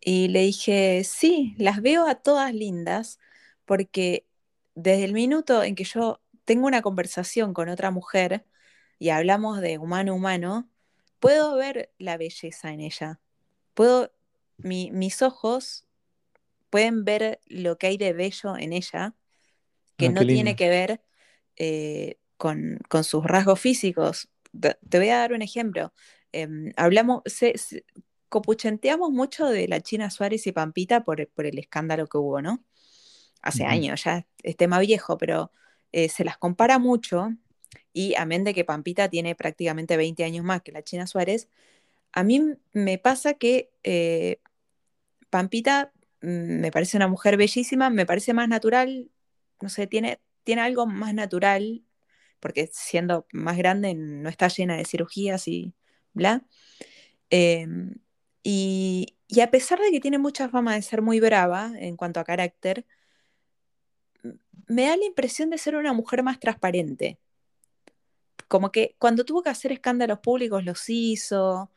Y 0.00 0.28
le 0.28 0.42
dije, 0.42 1.04
sí, 1.04 1.54
las 1.58 1.82
veo 1.82 2.06
a 2.08 2.16
todas 2.16 2.54
lindas, 2.54 3.20
porque 3.66 4.26
desde 4.74 5.04
el 5.04 5.12
minuto 5.12 5.62
en 5.62 5.74
que 5.74 5.84
yo 5.84 6.20
tengo 6.44 6.66
una 6.66 6.82
conversación 6.82 7.54
con 7.54 7.68
otra 7.68 7.90
mujer 7.90 8.46
y 8.98 9.10
hablamos 9.10 9.60
de 9.60 9.78
humano 9.78 10.12
a 10.12 10.14
humano, 10.16 10.70
puedo 11.20 11.56
ver 11.56 11.92
la 11.98 12.16
belleza 12.16 12.72
en 12.72 12.80
ella. 12.80 13.20
Puedo, 13.74 14.12
mis 14.58 15.22
ojos 15.22 15.86
pueden 16.70 17.04
ver 17.04 17.40
lo 17.46 17.78
que 17.78 17.88
hay 17.88 17.96
de 17.98 18.12
bello 18.12 18.56
en 18.56 18.72
ella, 18.72 19.14
que 19.96 20.08
Ah, 20.08 20.12
no 20.12 20.26
tiene 20.26 20.56
que 20.56 20.68
ver 20.68 21.02
eh, 21.56 22.18
con, 22.36 22.78
con 22.88 23.04
sus 23.04 23.24
rasgos 23.24 23.60
físicos. 23.60 24.28
Te 24.58 24.76
te 24.88 24.98
voy 24.98 25.08
a 25.10 25.18
dar 25.18 25.32
un 25.32 25.42
ejemplo. 25.42 25.92
Em, 26.32 26.72
hablamos, 26.76 27.22
se- 27.26 27.56
se- 27.58 27.84
copuchenteamos 28.28 29.10
mucho 29.10 29.46
de 29.48 29.68
la 29.68 29.80
China 29.80 30.10
Suárez 30.10 30.46
y 30.46 30.52
Pampita 30.52 31.04
por, 31.04 31.28
por 31.30 31.46
el 31.46 31.58
escándalo 31.58 32.06
que 32.08 32.18
hubo, 32.18 32.42
¿no? 32.42 32.64
Hace 33.42 33.64
años, 33.64 34.04
ya 34.04 34.26
es 34.42 34.56
tema 34.56 34.78
viejo, 34.78 35.18
pero 35.18 35.50
eh, 35.92 36.08
se 36.08 36.24
las 36.24 36.38
compara 36.38 36.78
mucho 36.78 37.30
y 37.92 38.14
amén 38.16 38.44
de 38.44 38.54
que 38.54 38.64
Pampita 38.64 39.08
tiene 39.08 39.34
prácticamente 39.34 39.96
20 39.96 40.24
años 40.24 40.44
más 40.44 40.62
que 40.62 40.72
la 40.72 40.82
China 40.82 41.06
Suárez, 41.06 41.48
a 42.12 42.24
mí 42.24 42.42
me 42.72 42.98
pasa 42.98 43.34
que 43.34 43.70
eh, 43.82 44.40
Pampita 45.30 45.92
mm, 46.22 46.60
me 46.60 46.70
parece 46.70 46.96
una 46.96 47.08
mujer 47.08 47.36
bellísima, 47.36 47.90
me 47.90 48.06
parece 48.06 48.34
más 48.34 48.48
natural, 48.48 49.10
no 49.60 49.68
sé, 49.68 49.86
tiene, 49.86 50.20
tiene 50.44 50.62
algo 50.62 50.86
más 50.86 51.14
natural, 51.14 51.82
porque 52.40 52.68
siendo 52.72 53.26
más 53.32 53.56
grande 53.56 53.94
no 53.94 54.28
está 54.28 54.48
llena 54.48 54.76
de 54.76 54.84
cirugías 54.84 55.48
y 55.48 55.74
bla. 56.12 56.44
Eh, 57.30 57.66
y, 58.42 59.16
y 59.28 59.40
a 59.40 59.50
pesar 59.50 59.80
de 59.80 59.90
que 59.90 60.00
tiene 60.00 60.18
mucha 60.18 60.48
fama 60.48 60.74
de 60.74 60.82
ser 60.82 61.02
muy 61.02 61.20
brava 61.20 61.72
en 61.78 61.96
cuanto 61.96 62.20
a 62.20 62.24
carácter, 62.24 62.86
me 64.68 64.86
da 64.88 64.96
la 64.96 65.04
impresión 65.06 65.50
de 65.50 65.58
ser 65.58 65.76
una 65.76 65.92
mujer 65.92 66.22
más 66.22 66.40
transparente. 66.40 67.18
Como 68.48 68.70
que 68.72 68.96
cuando 68.98 69.24
tuvo 69.24 69.42
que 69.42 69.50
hacer 69.50 69.72
escándalos 69.72 70.18
públicos 70.20 70.64
los 70.64 70.84
hizo. 70.88 71.70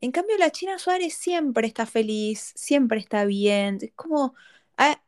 En 0.00 0.12
cambio, 0.12 0.38
la 0.38 0.50
China 0.52 0.78
Suárez 0.78 1.14
siempre 1.14 1.66
está 1.68 1.86
feliz, 1.86 2.52
siempre 2.56 3.00
está 3.00 3.24
bien. 3.26 3.78
Es 3.82 3.92
como 3.96 4.34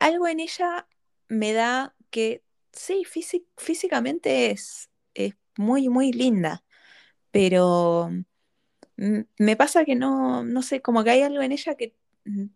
algo 0.01 0.29
en 0.29 0.41
ella 0.41 0.89
me 1.29 1.53
da 1.55 1.95
que 2.11 2.43
sí, 2.73 3.05
físi- 3.07 3.47
físicamente 3.59 4.51
es, 4.53 4.91
es 5.15 5.35
muy, 5.59 5.89
muy 5.91 6.13
linda, 6.13 6.65
pero 7.33 8.11
mm, 8.99 9.21
me 9.39 9.57
pasa 9.57 9.85
que 9.85 9.95
no, 9.97 10.45
no 10.45 10.63
sé, 10.63 10.83
como 10.83 11.05
que 11.05 11.11
hay 11.11 11.23
algo 11.23 11.43
en 11.43 11.53
ella 11.53 11.77
que, 11.77 11.97
mm, 12.27 12.47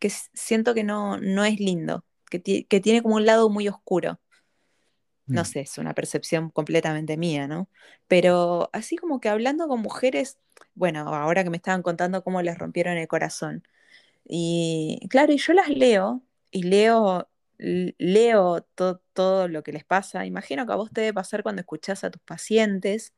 que 0.00 0.10
siento 0.34 0.74
que 0.74 0.84
no, 0.84 1.18
no 1.18 1.44
es 1.44 1.60
lindo, 1.60 2.04
que, 2.30 2.66
que 2.66 2.80
tiene 2.80 3.02
como 3.02 3.16
un 3.16 3.26
lado 3.26 3.50
muy 3.50 3.68
oscuro. 3.68 4.20
No 5.32 5.42
Mm. 5.42 5.44
sé, 5.44 5.60
es 5.60 5.78
una 5.78 5.94
percepción 5.94 6.50
completamente 6.50 7.16
mía, 7.16 7.46
¿no? 7.46 7.68
Pero 8.08 8.68
así 8.72 8.96
como 8.96 9.20
que 9.20 9.28
hablando 9.28 9.68
con 9.68 9.80
mujeres, 9.80 10.38
bueno, 10.74 11.00
ahora 11.14 11.44
que 11.44 11.50
me 11.50 11.56
estaban 11.56 11.82
contando 11.82 12.24
cómo 12.24 12.42
les 12.42 12.58
rompieron 12.58 12.96
el 12.96 13.06
corazón. 13.08 13.62
Y 14.24 15.00
claro, 15.10 15.32
y 15.32 15.38
yo 15.38 15.52
las 15.54 15.68
leo 15.70 16.22
y 16.50 16.64
leo, 16.64 17.28
leo 17.58 18.62
to- 18.76 19.02
todo 19.14 19.48
lo 19.48 19.62
que 19.64 19.72
les 19.72 19.84
pasa. 19.84 20.26
Imagino 20.26 20.66
que 20.66 20.72
a 20.72 20.76
vos 20.76 20.92
te 20.92 21.02
debe 21.02 21.14
pasar 21.14 21.42
cuando 21.44 21.60
escuchás 21.62 22.04
a 22.04 22.10
tus 22.10 22.22
pacientes 22.22 23.14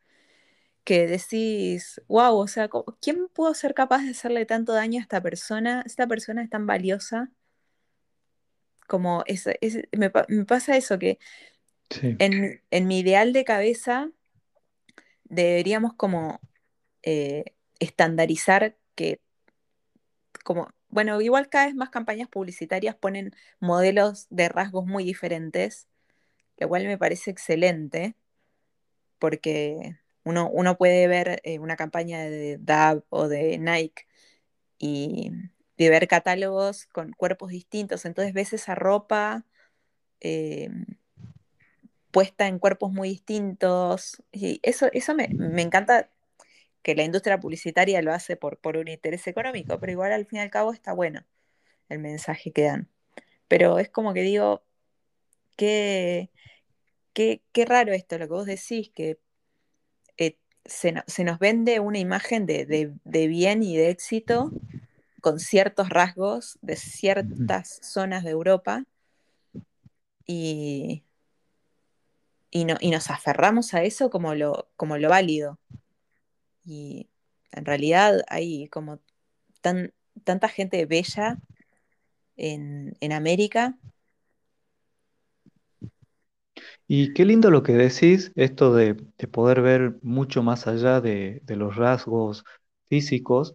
que 0.85 1.07
decís, 1.07 2.02
wow, 2.09 2.37
o 2.38 2.49
sea, 2.49 2.69
¿quién 3.00 3.28
pudo 3.28 3.54
ser 3.54 3.75
capaz 3.75 4.02
de 4.04 4.11
hacerle 4.12 4.47
tanto 4.47 4.73
daño 4.75 4.99
a 5.00 5.02
esta 5.02 5.21
persona? 5.23 5.83
Esta 5.87 6.07
persona 6.07 6.42
es 6.42 6.50
tan 6.50 6.66
valiosa 6.66 7.31
como 8.92 9.25
es, 9.26 9.46
es- 9.62 9.88
me, 9.96 10.11
pa- 10.11 10.26
me 10.28 10.44
pasa 10.44 10.76
eso, 10.76 10.99
que 10.99 11.18
Sí. 11.88 12.14
en, 12.18 12.61
en 12.70 12.87
mi 12.87 12.99
ideal 13.00 13.32
de 13.32 13.42
cabeza 13.44 14.11
deberíamos 15.25 15.94
como 15.94 16.40
eh, 17.02 17.44
estandarizar 17.80 18.76
que 18.94 19.22
como, 20.44 20.68
bueno, 20.90 21.18
igual 21.22 21.49
cada 21.49 21.64
vez 21.66 21.75
más 21.75 21.88
campañas 21.88 22.28
publicitarias 22.28 22.94
ponen 22.94 23.32
modelos 23.61 24.26
de 24.28 24.50
rasgos 24.50 24.84
muy 24.84 25.04
diferentes, 25.04 25.88
lo 26.58 26.68
cual 26.68 26.84
me 26.84 26.99
parece 26.99 27.30
excelente, 27.30 28.14
porque 29.18 29.96
uno, 30.25 30.50
uno 30.52 30.76
puede 30.76 31.08
ver 31.08 31.40
eh, 31.44 31.58
una 31.61 31.76
campaña 31.76 32.20
de 32.20 32.58
DAB 32.58 33.04
o 33.08 33.28
de 33.28 33.56
Nike 33.58 34.04
y, 34.78 35.30
y 35.82 35.90
ver 35.90 36.08
catálogos 36.08 36.86
con 36.86 37.12
cuerpos 37.12 37.50
distintos, 37.50 38.04
entonces 38.04 38.34
ves 38.34 38.52
esa 38.52 38.74
ropa 38.74 39.44
eh, 40.20 40.70
puesta 42.10 42.46
en 42.46 42.58
cuerpos 42.58 42.92
muy 42.92 43.08
distintos, 43.08 44.22
y 44.32 44.60
eso, 44.62 44.88
eso 44.92 45.14
me, 45.14 45.28
me 45.28 45.62
encanta 45.62 46.10
que 46.82 46.94
la 46.94 47.04
industria 47.04 47.40
publicitaria 47.40 48.02
lo 48.02 48.12
hace 48.14 48.36
por, 48.36 48.58
por 48.58 48.76
un 48.78 48.88
interés 48.88 49.26
económico, 49.28 49.78
pero 49.80 49.92
igual 49.92 50.12
al 50.12 50.26
fin 50.26 50.38
y 50.40 50.42
al 50.42 50.50
cabo 50.50 50.72
está 50.72 50.92
bueno 50.94 51.24
el 51.90 52.00
mensaje 52.00 52.52
que 52.52 52.64
dan. 52.64 52.88
Pero 53.48 53.78
es 53.78 53.90
como 53.90 54.14
que 54.14 54.22
digo, 54.22 54.64
qué, 55.56 56.30
qué, 57.14 57.42
qué 57.52 57.64
raro 57.66 57.92
esto, 57.92 58.18
lo 58.18 58.26
que 58.28 58.34
vos 58.34 58.46
decís, 58.46 58.90
que 58.94 59.18
eh, 60.18 60.36
se, 60.64 60.92
no- 60.92 61.04
se 61.06 61.24
nos 61.24 61.38
vende 61.38 61.80
una 61.80 61.98
imagen 61.98 62.46
de, 62.46 62.66
de- 62.66 62.92
de 63.04 63.26
bien 63.28 63.62
y 63.62 63.76
de 63.76 63.90
éxito 63.90 64.50
con 65.23 65.41
ciertos 65.41 65.91
rasgos 65.91 66.59
de 66.62 66.76
ciertas 66.76 67.81
zonas 67.83 68.25
de 68.25 68.33
Europa 68.33 68.85
y, 70.26 71.05
y, 72.52 72.64
no- 72.67 72.76
y 72.81 72.91
nos 72.91 73.11
aferramos 73.11 73.75
a 73.75 73.83
eso 73.83 74.11
como 74.11 74.35
lo, 74.37 74.69
como 74.76 74.97
lo 74.99 75.09
válido. 75.11 75.59
Y 76.64 77.09
en 77.52 77.64
realidad 77.64 78.23
hay 78.29 78.69
como 78.69 79.00
tan, 79.62 79.95
tanta 80.25 80.49
gente 80.49 80.87
bella 80.87 81.41
en, 82.37 82.97
en 83.00 83.12
América. 83.12 83.79
Y 86.88 87.12
qué 87.14 87.25
lindo 87.25 87.50
lo 87.50 87.62
que 87.62 87.73
decís, 87.73 88.33
esto 88.37 88.75
de, 88.75 88.95
de 89.19 89.29
poder 89.29 89.62
ver 89.62 89.99
mucho 90.02 90.43
más 90.43 90.67
allá 90.67 91.00
de, 91.00 91.41
de 91.45 91.57
los 91.57 91.76
rasgos 91.76 92.45
físicos, 92.88 93.55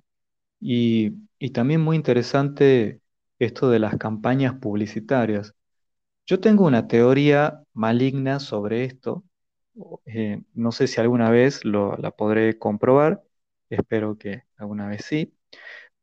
Y, 0.62 1.14
y 1.40 1.52
también 1.52 1.82
muy 1.82 1.96
interesante 1.96 3.02
esto 3.40 3.70
de 3.70 3.80
las 3.80 3.98
campañas 3.98 4.56
publicitarias. 4.60 5.56
Yo 6.28 6.40
tengo 6.42 6.66
una 6.66 6.88
teoría 6.88 7.64
maligna 7.74 8.40
sobre 8.40 8.86
esto. 8.86 9.24
eh, 10.06 10.42
no 10.54 10.72
sé 10.74 10.88
si 10.88 11.02
alguna 11.02 11.30
vez 11.32 11.66
lo- 11.66 11.98
la 11.98 12.12
podré 12.12 12.58
comprobar, 12.60 13.24
espero 13.70 14.18
que 14.18 14.44
alguna 14.58 14.88
vez 14.88 15.06
sí, 15.06 15.36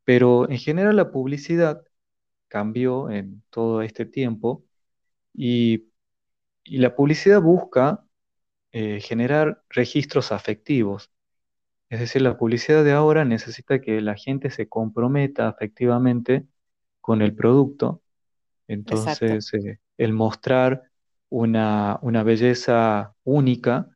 pero 0.04 0.50
en 0.50 0.58
general 0.58 0.96
la 0.96 1.10
publicidad 1.12 1.82
cambió 2.48 3.10
en 3.10 3.42
todo 3.50 3.82
este 3.82 4.06
tiempo 4.06 4.64
y, 5.34 5.88
y 6.64 6.78
la 6.78 6.96
publicidad 6.96 7.40
busca 7.42 8.04
eh, 8.72 9.00
generar 9.02 9.64
registros 9.70 10.32
afectivos. 10.32 11.10
Es 11.94 12.00
decir, 12.00 12.22
la 12.22 12.36
publicidad 12.36 12.82
de 12.84 12.92
ahora 12.92 13.24
necesita 13.24 13.80
que 13.80 14.00
la 14.00 14.16
gente 14.16 14.50
se 14.50 14.68
comprometa 14.68 15.48
afectivamente 15.48 16.46
con 17.00 17.22
el 17.22 17.34
producto. 17.36 18.02
Entonces, 18.68 19.52
eh, 19.54 19.78
el 19.98 20.12
mostrar 20.14 20.84
una, 21.30 21.98
una 22.02 22.22
belleza 22.24 23.14
única 23.24 23.88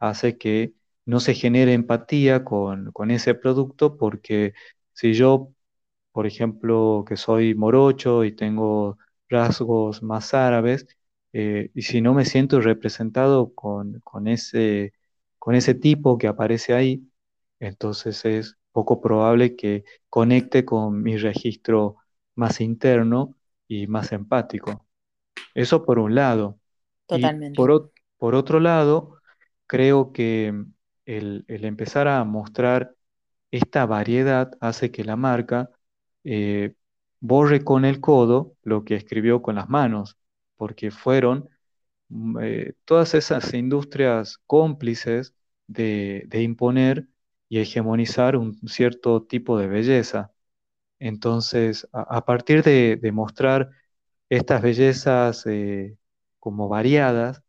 hace 0.00 0.38
que 0.38 0.74
no 1.06 1.20
se 1.20 1.34
genere 1.34 1.74
empatía 1.74 2.44
con, 2.44 2.92
con 2.92 3.10
ese 3.12 3.34
producto 3.34 3.96
porque 3.98 4.54
si 4.94 5.14
yo, 5.14 5.52
por 6.12 6.26
ejemplo, 6.26 7.04
que 7.08 7.16
soy 7.16 7.54
morocho 7.54 8.24
y 8.24 8.32
tengo 8.36 8.98
rasgos 9.28 10.02
más 10.02 10.34
árabes, 10.34 10.86
eh, 11.32 11.70
y 11.74 11.82
si 11.82 12.00
no 12.00 12.14
me 12.14 12.24
siento 12.24 12.60
representado 12.60 13.54
con, 13.54 14.00
con 14.00 14.28
ese, 14.28 14.92
con 15.38 15.54
ese 15.54 15.74
tipo 15.74 16.18
que 16.18 16.28
aparece 16.28 16.74
ahí, 16.74 17.08
entonces 17.60 18.24
es 18.24 18.56
poco 18.72 19.00
probable 19.00 19.56
que 19.56 19.84
conecte 20.10 20.64
con 20.64 21.02
mi 21.02 21.16
registro 21.16 21.96
más 22.34 22.60
interno 22.60 23.36
y 23.68 23.86
más 23.86 24.12
empático. 24.12 24.86
Eso 25.54 25.84
por 25.84 25.98
un 25.98 26.14
lado. 26.14 26.58
Y 27.10 27.30
por, 27.54 27.70
totalmente, 27.70 27.72
ot- 27.72 27.92
por 28.18 28.34
otro 28.34 28.60
lado, 28.60 29.20
creo 29.66 30.12
que 30.12 30.54
el, 31.06 31.44
el 31.48 31.64
empezar 31.64 32.08
a 32.08 32.24
mostrar 32.24 32.94
esta 33.50 33.86
variedad 33.86 34.52
hace 34.60 34.90
que 34.90 35.04
la 35.04 35.16
marca 35.16 35.70
eh, 36.24 36.74
borre 37.20 37.64
con 37.64 37.84
el 37.84 38.00
codo 38.00 38.56
lo 38.62 38.84
que 38.84 38.96
escribió 38.96 39.42
con 39.42 39.56
las 39.56 39.68
manos, 39.68 40.18
porque 40.56 40.90
fueron 40.90 41.48
mm, 42.08 42.38
eh, 42.42 42.74
todas 42.84 43.14
esas 43.14 43.54
industrias 43.54 44.38
cómplices 44.46 45.34
de, 45.66 46.24
de 46.28 46.42
imponer 46.42 47.08
y 47.54 47.60
hegemonizar 47.60 48.36
un 48.36 48.56
cierto 48.68 49.22
tipo 49.22 49.56
de 49.58 49.68
belleza. 49.68 50.32
Entonces, 51.00 51.88
a, 51.92 52.24
partir 52.26 52.62
de, 52.64 53.00
mostrar 53.12 53.70
estas 54.30 54.62
bellezas 54.62 55.46
eh, 55.46 55.96
como 56.40 56.68
variadas 56.68 57.42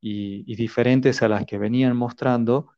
y, 0.00 0.54
diferentes 0.56 1.22
a 1.22 1.28
las 1.28 1.46
que 1.46 1.58
venían 1.58 1.96
mostrando, 1.96 2.70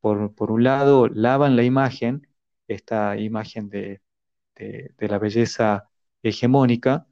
por, 0.00 0.34
por 0.34 0.52
un 0.52 0.64
lado, 0.64 1.08
lavan 1.08 1.56
la 1.56 1.64
imagen, 1.64 2.28
esta 2.68 3.16
imagen 3.18 3.68
de, 3.70 4.02
de- 4.56 4.94
de 4.98 5.08
la 5.08 5.18
belleza 5.18 5.90
hegemónica, 6.22 7.06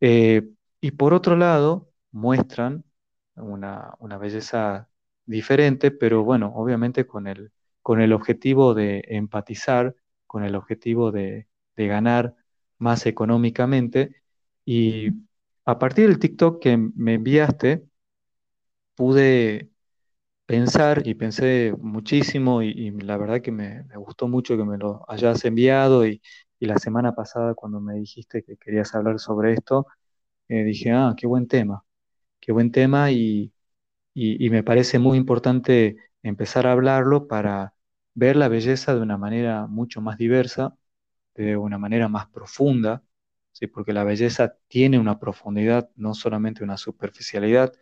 eh, 0.00 0.48
y 0.80 0.92
por 0.92 1.14
otro 1.14 1.36
lado, 1.36 1.92
muestran 2.12 2.84
una, 3.36 3.94
una 4.00 4.18
belleza 4.18 4.88
diferente, 5.26 5.90
pero 5.90 6.24
bueno, 6.24 6.52
obviamente 6.54 7.06
con 7.06 7.26
el, 7.28 7.52
con 7.90 8.00
el 8.00 8.12
objetivo 8.12 8.72
de 8.72 9.02
empatizar, 9.08 9.96
con 10.28 10.44
el 10.44 10.54
objetivo 10.54 11.10
de, 11.10 11.48
ganar 11.76 12.36
más 12.78 13.04
económicamente. 13.04 14.22
Y 14.64 15.08
a 15.64 15.80
partir 15.80 16.06
del 16.06 16.20
TikTok 16.20 16.62
que 16.62 16.76
me 16.76 17.14
enviaste, 17.14 17.84
pude 18.94 19.70
pensar 20.46 21.06
y 21.06 21.14
pensé 21.14 21.74
muchísimo 21.80 22.62
y, 22.62 22.92
la 22.92 23.16
verdad 23.18 23.42
que 23.42 23.52
me, 23.52 23.84
gustó 23.96 24.28
mucho 24.28 24.56
que 24.56 24.64
me 24.64 24.78
lo 24.78 25.04
hayas 25.08 25.44
enviado 25.44 26.06
y, 26.06 26.22
la 26.60 26.78
semana 26.78 27.14
pasada 27.14 27.54
cuando 27.54 27.80
me 27.80 27.94
dijiste 27.94 28.44
que 28.44 28.56
querías 28.56 28.94
hablar 28.94 29.18
sobre 29.18 29.54
esto, 29.54 29.86
eh, 30.48 30.64
dije, 30.64 30.92
ah, 30.92 31.14
qué 31.16 31.26
buen 31.26 31.48
tema, 31.48 31.84
qué 32.40 32.52
buen 32.52 32.70
tema 32.72 33.10
y 33.12 33.52
me 34.14 34.62
parece 34.62 34.98
muy 35.00 35.18
importante 35.18 35.96
empezar 36.22 36.66
a 36.68 36.72
hablarlo 36.72 37.26
para 37.28 37.74
ver 38.14 38.36
la 38.36 38.48
belleza 38.48 38.94
de 38.94 39.00
una 39.00 39.16
manera 39.18 39.66
mucho 39.66 40.00
más 40.00 40.18
diversa, 40.18 40.76
de 41.34 41.56
una 41.56 41.78
manera 41.78 42.08
más 42.08 42.28
profunda, 42.28 43.04
¿sí? 43.52 43.66
Porque 43.68 43.92
la 43.92 44.04
belleza 44.04 44.56
tiene 44.68 44.98
una 44.98 45.18
profundidad, 45.20 45.90
no 45.96 46.14
solamente 46.14 46.64
una 46.64 46.76
superficialidad, 46.78 47.72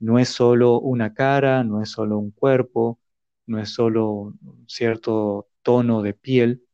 no 0.00 0.18
es 0.18 0.28
solo 0.30 0.80
una 0.80 1.14
cara, 1.14 1.64
no 1.64 1.82
es 1.82 1.90
solo 1.90 2.18
un 2.18 2.30
cuerpo, 2.32 3.00
no 3.46 3.60
es 3.60 3.70
solo 3.70 4.10
un 4.12 4.64
cierto 4.68 5.48
tono 5.62 6.02
de 6.02 6.14
piel, 6.14 6.64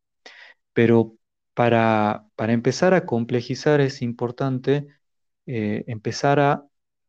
pero 0.73 1.17
para, 1.55 2.27
para 2.37 2.53
empezar 2.53 2.95
a 2.95 3.07
complejizar 3.07 3.81
es 3.81 4.03
importante 4.03 4.87
eh, 5.47 5.85
empezar 5.87 6.41
a 6.41 6.67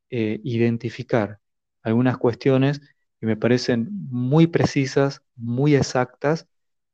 eh, 0.09 0.39
identificar 0.43 1.39
algunas 1.83 2.17
cuestiones 2.17 2.81
que 3.21 3.27
me 3.27 3.37
parecen 3.37 3.87
muy 4.09 4.47
precisas, 4.47 5.21
muy 5.35 5.75
exactas, 5.75 6.47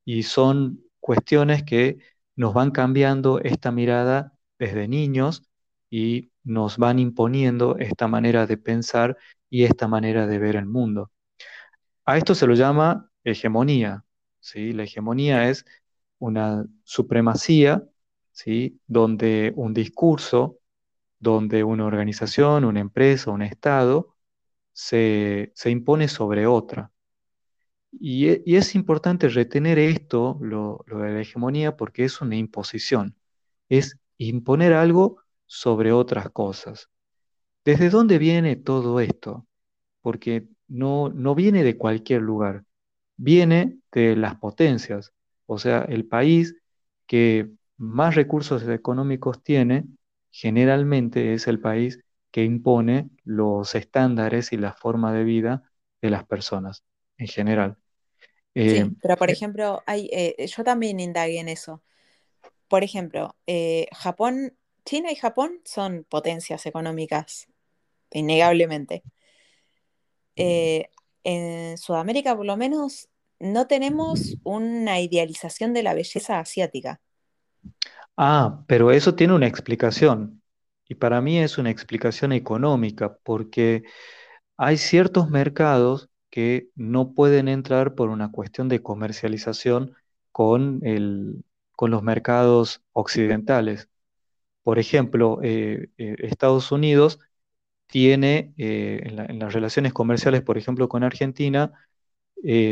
y 0.04 0.24
son 0.24 0.84
cuestiones 1.00 1.63
que 1.63 2.00
nos 2.36 2.54
van 2.54 2.72
cambiando 2.72 3.40
esta 3.40 3.72
mirada 3.72 4.34
desde 4.60 4.90
niños 4.90 5.44
y 5.90 6.32
nos 6.44 6.78
van 6.78 7.00
imponiendo 7.00 7.78
esta 7.78 8.10
manera 8.10 8.46
de 8.46 8.58
pensar 8.58 9.18
y 9.50 9.63
esta 9.63 9.88
manera 9.88 10.28
de 10.28 10.38
ver 10.38 10.58
el 10.58 10.66
mundo. 10.66 11.12
A 12.06 12.18
esto 12.18 12.36
se 12.36 12.46
lo 12.46 12.56
llama 12.56 13.10
hegemonía, 13.24 14.04
¿sí? 14.42 14.74
La 14.74 14.84
hegemonía 14.84 15.50
es 15.50 15.66
una 16.20 16.66
supremacía, 16.84 17.84
¿sí? 18.34 18.82
Donde 18.88 19.54
un 19.56 19.74
discurso, 19.74 20.60
donde 21.20 21.63
una 21.63 21.86
organización, 21.86 22.66
una 22.66 22.82
empresa, 22.82 23.32
un 23.32 23.44
Estado 23.44 24.16
se, 24.78 25.52
se 25.56 25.72
impone 25.72 26.08
sobre 26.08 26.46
otra. 26.48 26.92
Y, 27.92 28.28
e- 28.30 28.44
es 28.46 28.76
importante 28.76 29.30
retener 29.30 29.80
esto, 29.80 30.38
lo, 30.42 30.84
lo 30.88 31.00
de 31.00 31.12
la 31.13 31.22
hegemonía, 31.22 31.76
porque 31.78 32.04
es 32.06 32.22
una 32.22 32.36
imposición, 32.36 33.16
es 33.70 33.98
imponer 34.18 34.74
algo 34.74 35.18
sobre 35.46 35.92
otras 35.92 36.30
cosas. 36.32 36.90
¿Desde 37.66 37.90
dónde 37.92 38.18
viene 38.20 38.56
todo 38.58 39.00
esto? 39.00 39.48
porque 40.02 40.48
no, 40.68 41.10
no 41.10 41.36
viene 41.36 41.63
de 41.63 41.78
cualquier 41.78 42.22
lugar, 42.24 42.66
viene 43.18 43.80
de 43.92 44.16
las 44.18 44.36
potencias. 44.38 45.13
O 45.48 45.60
sea, 45.60 45.82
el 45.84 46.06
país 46.08 46.56
que 47.08 47.50
más 47.78 48.16
recursos 48.16 48.63
económicos 48.70 49.44
tiene, 49.44 49.86
generalmente 50.32 51.34
es 51.34 51.48
el 51.48 51.60
país 51.60 52.00
que 52.38 52.43
impone 52.43 53.10
los 53.23 53.73
estándares 53.73 54.54
y 54.54 54.58
la 54.58 54.71
forma 54.71 55.12
de 55.12 55.23
vida 55.23 55.63
de 56.04 56.12
las 56.12 56.23
personas 56.23 56.84
en 57.17 57.26
general. 57.26 57.78
Eh, 58.54 58.84
sí, 58.84 58.95
pero 59.02 59.17
por 59.17 59.30
eh, 59.30 59.34
ejemplo, 59.34 59.82
hay, 59.88 60.08
eh, 60.13 60.45
yo 60.45 60.63
también 60.63 61.00
indagué 61.00 61.39
en 61.39 61.50
eso. 61.50 61.82
Por 62.67 62.84
ejemplo, 62.84 63.36
eh, 63.47 63.88
Japón, 63.91 64.56
China 64.86 65.12
y 65.12 65.15
Japón 65.15 65.62
son 65.65 66.06
potencias 66.08 66.67
económicas, 66.67 67.47
innegablemente. 68.12 69.04
Eh, 70.36 70.91
en 71.23 71.76
Sudamérica, 71.80 72.38
por 72.38 72.45
lo 72.45 72.56
menos, 72.56 73.10
no 73.39 73.65
tenemos 73.65 74.38
una 74.43 75.00
idealización 75.00 75.73
de 75.73 75.82
la 75.82 75.95
belleza 75.95 76.38
asiática. 76.38 77.02
ah, 78.17 78.63
pero 78.67 78.91
eso 78.91 79.15
tiene 79.15 79.34
una 79.34 79.47
explicación. 79.47 80.37
Y 80.89 80.95
para 80.95 81.21
mí 81.21 81.39
es 81.39 81.58
una 81.58 81.69
explicación 81.71 82.32
económica, 82.32 83.17
porque 83.23 83.84
Hay 84.58 84.78
ciertos 84.78 85.30
mercados 85.30 86.10
que 86.32 86.69
no 86.76 87.13
pueden 87.13 87.47
entrar 87.50 87.95
por 87.95 88.10
una 88.10 88.32
cuestión 88.32 88.69
de 88.69 88.84
comercialización 88.84 89.95
con 90.32 90.80
el- 90.84 91.43
con 91.73 91.91
los 91.91 92.04
mercados 92.04 92.84
occidentales. 92.93 93.89
Por 94.63 94.80
ejemplo, 94.80 95.39
eh, 95.43 95.89
eh, 95.97 96.15
Estados 96.19 96.71
Unidos 96.71 97.19
tiene 97.88 98.54
eh, 98.58 99.02
en 99.06 99.15
la- 99.17 99.26
en 99.26 99.39
las 99.39 99.54
relaciones 99.54 99.93
comerciales, 99.93 100.41
por 100.43 100.58
ejemplo, 100.58 100.89
con 100.89 101.04
Argentina, 101.04 101.73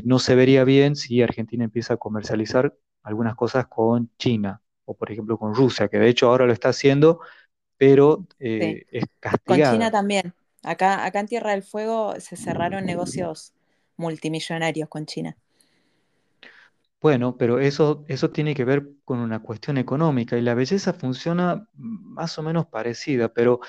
no 0.03 0.19
se 0.19 0.35
vería 0.35 0.63
bien 0.63 0.95
si 0.95 1.21
Argentina 1.21 1.63
empieza 1.63 1.95
a 1.95 1.97
comercializar 1.97 2.75
algunas 3.03 3.35
cosas 3.35 3.67
con 3.67 4.11
China 4.17 4.61
o, 4.85 4.95
por 4.97 5.11
ejemplo, 5.11 5.37
con 5.37 5.53
Rusia, 5.55 5.87
que 5.87 5.97
de 5.99 6.09
hecho 6.09 6.27
ahora 6.29 6.45
lo 6.45 6.53
está 6.53 6.69
haciendo, 6.69 7.19
pero 7.77 8.27
Sí. 8.59 8.79
eh, 8.79 8.85
es 8.91 9.05
Con 9.45 9.63
China 9.63 9.89
castigada. 9.89 9.91
también. 9.91 10.33
Acá, 10.63 11.05
acá 11.05 11.19
en 11.21 11.27
Tierra 11.27 11.51
del 11.51 11.63
Fuego 11.63 12.19
se 12.19 12.37
cerraron 12.37 12.85
negocios 12.85 13.53
multimillonarios 13.97 14.89
con 14.89 15.05
China. 15.05 15.37
Bueno, 17.01 17.37
pero 17.37 17.59
eso, 17.59 18.03
eso 18.07 18.31
tiene 18.31 18.55
que 18.55 18.65
ver 18.65 18.87
con 19.03 19.19
una 19.19 19.41
cuestión 19.41 19.77
económica 19.77 20.37
y 20.37 20.41
la 20.41 20.55
belleza 20.55 20.93
funciona 20.93 21.67
más 21.73 22.37
o 22.39 22.43
menos 22.43 22.65
parecida, 22.67 23.31
pero 23.31 23.59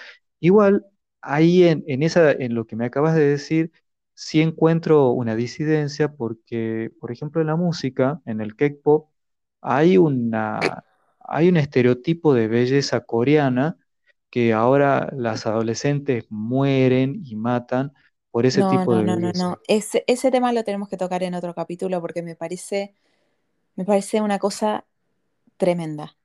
igual 0.41 0.87
ahí 1.21 1.65
en, 1.65 1.85
en 1.87 2.03
esa, 2.03 2.33
en 2.33 2.55
lo 2.55 2.67
que 2.67 2.77
me 2.77 2.87
acabas 2.87 3.15
de 3.15 3.27
decir, 3.27 3.73
sí 4.15 4.41
encuentro 4.41 5.11
una 5.11 5.37
disidencia 5.37 6.13
porque, 6.15 6.91
por 7.01 7.13
ejemplo, 7.13 7.41
en 7.43 7.49
la 7.49 7.57
música, 7.57 8.23
en 8.25 8.41
el 8.41 8.57
K-pop, 8.57 9.11
hay 9.61 9.99
una, 9.99 10.85
hay 11.21 11.49
un 11.51 11.57
estereotipo 11.59 12.33
de 12.35 12.49
belleza 12.49 13.01
coreana 13.05 13.77
que 14.31 14.53
ahora 14.53 15.11
las 15.17 15.47
adolescentes 15.47 16.27
mueren 16.31 17.23
y 17.25 17.37
matan 17.37 17.93
por 18.31 18.47
ese 18.47 18.63
No, 18.63 18.65
tipo 18.65 18.95
no, 18.95 19.03
de 19.03 19.05
no, 19.05 19.17
no, 19.17 19.33
belleza. 19.33 19.35
no. 19.35 19.59
Ese, 19.69 20.05
ese 20.07 20.31
tema 20.31 20.53
lo 20.53 20.65
tenemos 20.65 20.89
que 20.89 20.97
tocar 20.97 21.23
en 21.23 21.35
otro 21.35 21.55
capítulo 21.55 22.01
porque 22.01 22.23
me 22.23 22.37
parece, 22.37 22.95
me 23.77 23.85
parece 23.85 24.21
una 24.23 24.39
cosa 24.41 24.87
tremenda. 25.59 26.17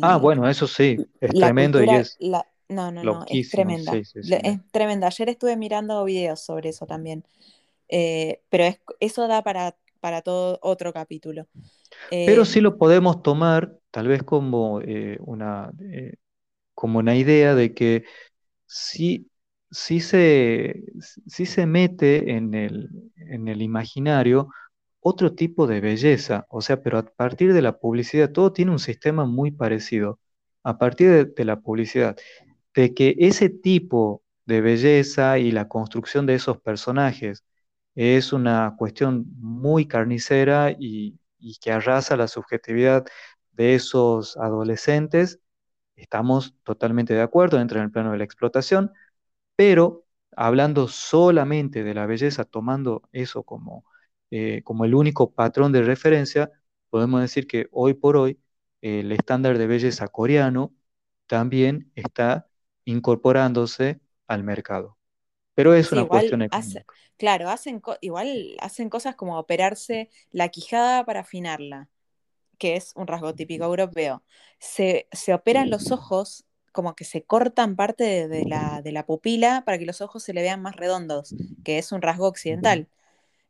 Ah, 0.00 0.18
El, 0.18 0.18
bueno, 0.18 0.48
eso 0.48 0.66
sí, 0.66 1.04
es 1.20 1.36
tremendo 1.36 1.82
y 1.82 1.96
es 1.96 2.20
la, 2.20 2.46
no, 2.68 2.90
no, 2.92 3.04
no, 3.04 3.24
es 3.28 3.42
sí, 3.42 3.44
tremenda. 3.48 4.02
sí, 4.04 4.22
Le- 4.22 4.40
sí. 4.42 4.42
Es 4.44 4.60
tremenda. 4.70 5.08
Ayer 5.08 5.28
estuve 5.30 5.56
mirando 5.56 6.04
videos 6.04 6.40
sobre 6.40 6.70
eso 6.70 6.86
también. 6.86 7.24
Eh, 7.88 8.42
pero 8.50 8.64
es- 8.64 8.80
eso 9.00 9.28
da 9.28 9.42
para, 9.42 9.76
para 10.00 10.22
todo 10.22 10.58
otro 10.62 10.92
capítulo. 10.92 11.46
Pero 12.24 12.44
Eh, 12.44 12.46
sí 12.46 12.60
lo 12.60 12.78
podemos 12.78 13.22
tomar 13.22 13.78
tal 13.90 14.08
vez 14.08 14.22
como, 14.22 14.80
eh, 14.80 15.18
una, 15.20 15.70
como 16.74 16.98
una 17.00 17.16
idea 17.16 17.54
de 17.54 17.74
que 17.74 18.04
sí, 18.66 19.30
sí 19.70 20.00
se, 20.00 20.84
sí 21.26 21.46
se 21.46 21.66
mete 21.66 22.32
en 22.36 22.54
el, 22.54 22.90
en 23.16 23.48
el 23.48 23.62
imaginario 23.62 24.48
otro 25.00 25.34
tipo 25.34 25.66
de 25.66 25.80
belleza, 25.80 26.46
o 26.50 26.62
sea, 26.62 26.82
pero 26.82 26.98
a 26.98 27.04
partir 27.04 27.52
de 27.52 27.62
la 27.62 27.78
publicidad, 27.78 28.32
todo 28.32 28.52
tiene 28.52 28.72
un 28.72 28.78
sistema 28.78 29.26
muy 29.26 29.50
parecido. 29.50 30.18
A 30.62 30.78
partir 30.78 31.34
de, 31.34 31.44
la 31.44 31.60
publicidad, 31.60 32.16
de 32.74 32.94
que 32.94 33.14
ese 33.18 33.50
tipo 33.50 34.22
de 34.46 34.60
belleza 34.60 35.38
y 35.38 35.50
la 35.52 35.68
construcción 35.68 36.26
de 36.26 36.34
esos 36.36 36.58
personajes 36.60 37.44
es 37.94 38.32
una 38.32 38.74
cuestión 38.78 39.26
muy 39.38 39.86
carnicera 39.86 40.72
y, 40.72 41.18
y 41.38 41.56
que 41.60 41.72
arrasa 41.72 42.16
la 42.16 42.28
subjetividad 42.28 43.04
de 43.52 43.74
esos 43.74 44.36
adolescentes, 44.36 45.40
estamos 45.96 46.54
totalmente 46.64 47.14
de 47.14 47.22
acuerdo, 47.22 47.60
entra 47.60 47.78
en 47.80 47.86
el 47.86 47.90
plano 47.92 48.12
de 48.12 48.18
la 48.18 48.24
explotación, 48.24 48.92
pero 49.56 50.06
hablando 50.36 50.88
solamente 50.88 51.84
de 51.84 51.94
la 51.94 52.06
belleza, 52.06 52.44
tomando 52.44 53.02
eso 53.12 53.42
como, 53.44 53.84
eh, 54.30 54.62
como 54.64 54.84
el 54.84 54.94
único 54.94 55.32
patrón 55.32 55.72
de 55.72 55.82
referencia, 55.82 56.50
podemos 56.90 57.20
decir 57.20 57.46
que 57.46 57.68
hoy 57.72 57.94
por 57.94 58.16
hoy 58.16 58.40
eh, 58.82 59.00
el 59.00 59.12
estándar 59.12 59.58
de 59.58 59.66
belleza 59.66 60.08
coreano 60.08 60.74
también 61.26 61.90
está 61.94 62.48
incorporándose 62.84 64.00
al 64.26 64.44
mercado, 64.44 64.98
pero 65.54 65.74
es 65.74 65.92
una 65.92 66.06
igual 66.06 66.06
cuestión 66.06 66.42
hace, 66.50 66.84
económica. 66.84 66.96
claro, 67.16 67.48
hacen, 67.50 67.82
igual 68.00 68.56
hacen 68.60 68.90
cosas 68.90 69.16
como 69.16 69.38
operarse 69.38 70.10
la 70.30 70.48
quijada 70.48 71.04
para 71.04 71.20
afinarla. 71.20 71.88
Que 72.58 72.76
es 72.76 72.92
un 72.96 73.06
rasgo 73.06 73.34
típico 73.34 73.64
europeo, 73.64 74.22
se, 74.58 75.08
se 75.12 75.34
operan 75.34 75.70
los 75.70 75.90
ojos, 75.90 76.44
como 76.72 76.94
que 76.94 77.04
se 77.04 77.22
cortan 77.22 77.76
parte 77.76 78.04
de, 78.04 78.28
de 78.28 78.44
la, 78.44 78.82
de 78.82 78.92
la 78.92 79.06
pupila 79.06 79.62
para 79.64 79.78
que 79.78 79.86
los 79.86 80.00
ojos 80.00 80.22
se 80.22 80.32
le 80.32 80.42
vean 80.42 80.62
más 80.62 80.76
redondos, 80.76 81.34
que 81.64 81.78
es 81.78 81.92
un 81.92 82.02
rasgo 82.02 82.26
occidental. 82.26 82.88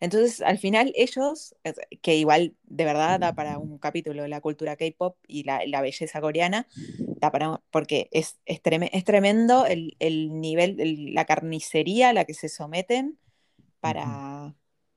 Entonces, 0.00 0.42
al 0.42 0.58
final, 0.58 0.92
ellos, 0.96 1.54
que 2.02 2.16
igual 2.16 2.54
de 2.64 2.84
verdad 2.84 3.18
da 3.20 3.34
para 3.34 3.58
un 3.58 3.78
capítulo 3.78 4.22
de 4.22 4.28
la 4.28 4.42
cultura 4.42 4.76
K-pop 4.76 5.16
y 5.26 5.44
la, 5.44 5.64
la, 5.66 5.80
belleza 5.80 6.20
coreana, 6.20 6.66
da 7.20 7.30
para, 7.30 7.62
porque 7.70 8.08
es, 8.12 8.38
es, 8.44 8.60
trem 8.60 8.82
es 8.92 9.04
tremendo 9.04 9.64
el, 9.64 9.96
el 10.00 10.40
nivel, 10.40 10.78
el, 10.80 11.14
la 11.14 11.24
carnicería 11.24 12.10
a 12.10 12.12
la 12.12 12.24
que 12.26 12.34
se 12.34 12.50
someten 12.50 13.18
para, 13.80 14.54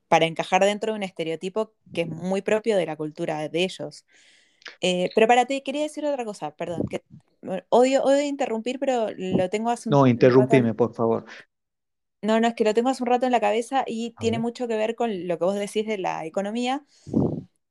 para 0.08 0.26
encajar 0.26 0.64
dentro 0.64 0.92
de 0.92 0.96
un 0.98 1.02
estereotipo 1.02 1.72
que 1.92 2.02
es 2.02 2.08
muy 2.08 2.42
propio 2.42 2.76
de 2.76 2.86
la 2.86 2.96
cultura 2.96 3.48
de 3.48 3.64
ellos. 3.64 4.04
Eh, 4.80 5.10
pero 5.14 5.26
para 5.26 5.46
ti, 5.46 5.62
quería 5.62 5.82
decir 5.82 6.04
otra 6.06 6.24
cosa, 6.24 6.52
perdón, 6.56 6.82
que 6.88 7.02
odio, 7.70 8.02
odio 8.04 8.22
interrumpir, 8.22 8.78
pero 8.78 9.08
lo 9.16 9.48
tengo 9.50 9.70
hace 9.70 9.88
un, 9.88 9.94
No, 9.94 10.02
rato. 10.02 10.10
interrumpime, 10.10 10.74
por 10.74 10.94
favor. 10.94 11.24
No, 12.22 12.40
no, 12.40 12.48
es 12.48 12.54
que 12.54 12.64
lo 12.64 12.74
tengo 12.74 12.88
hace 12.90 13.02
un 13.02 13.08
rato 13.08 13.26
en 13.26 13.32
la 13.32 13.40
cabeza 13.40 13.84
y 13.86 14.10
A 14.16 14.20
tiene 14.20 14.38
ver. 14.38 14.40
mucho 14.40 14.66
que 14.66 14.76
ver 14.76 14.96
con 14.96 15.28
lo 15.28 15.38
que 15.38 15.44
vos 15.44 15.54
decís 15.54 15.86
de 15.86 15.98
la 15.98 16.26
economía. 16.26 16.84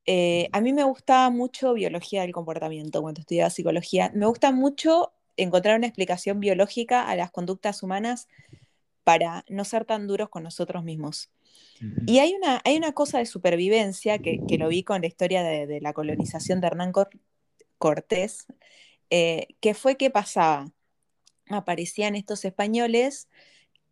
Eh, 0.05 0.49
a 0.53 0.61
mí 0.61 0.73
me 0.73 0.83
gustaba 0.83 1.29
mucho 1.29 1.73
biología 1.73 2.21
del 2.21 2.31
comportamiento 2.33 3.01
cuando 3.01 3.21
estudiaba 3.21 3.49
psicología. 3.49 4.11
Me 4.15 4.25
gusta 4.27 4.51
mucho 4.51 5.13
encontrar 5.37 5.77
una 5.77 5.87
explicación 5.87 6.39
biológica 6.39 7.09
a 7.09 7.15
las 7.15 7.31
conductas 7.31 7.83
humanas 7.83 8.27
para 9.03 9.45
no 9.49 9.65
ser 9.65 9.85
tan 9.85 10.07
duros 10.07 10.29
con 10.29 10.43
nosotros 10.43 10.83
mismos. 10.83 11.31
Y 12.07 12.19
hay 12.19 12.33
una, 12.33 12.61
hay 12.65 12.77
una 12.77 12.93
cosa 12.93 13.19
de 13.19 13.25
supervivencia 13.25 14.17
que, 14.17 14.39
que 14.47 14.57
lo 14.57 14.67
vi 14.67 14.83
con 14.83 15.01
la 15.01 15.07
historia 15.07 15.43
de, 15.43 15.67
de 15.67 15.79
la 15.79 15.93
colonización 15.93 16.59
de 16.59 16.67
Hernán 16.67 16.91
Cor 16.91 17.09
Cortés, 17.77 18.47
eh, 19.09 19.47
que 19.59 19.73
fue 19.73 19.97
que 19.97 20.09
pasaba. 20.09 20.71
Aparecían 21.49 22.15
estos 22.15 22.43
españoles 22.43 23.29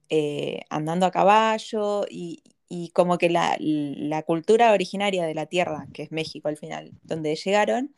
eh, 0.10 0.62
andando 0.70 1.06
a 1.06 1.12
caballo 1.12 2.06
y, 2.10 2.44
y 2.68 2.90
como 2.90 3.18
que 3.18 3.30
la, 3.30 3.56
la, 3.60 4.24
cultura 4.24 4.74
originaria 4.74 5.26
de 5.26 5.36
la 5.36 5.46
tierra, 5.46 5.88
que 5.94 6.04
es 6.04 6.12
México 6.12 6.48
al 6.48 6.58
final, 6.58 6.92
donde 7.04 7.36
llegaron, 7.36 7.96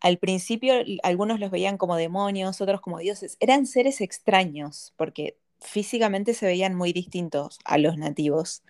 al 0.00 0.18
principio 0.18 0.74
algunos 1.02 1.38
los 1.38 1.50
veían 1.50 1.78
como 1.78 1.96
demonios, 1.96 2.60
otros 2.60 2.80
como 2.80 2.98
dioses, 2.98 3.36
eran 3.38 3.66
seres 3.66 4.00
extraños, 4.00 4.92
porque 4.96 5.38
físicamente 5.60 6.34
se 6.34 6.46
veían 6.46 6.74
muy 6.74 6.92
distintos 6.92 7.58
a 7.64 7.78
los 7.78 7.96
nativos. 7.96 8.62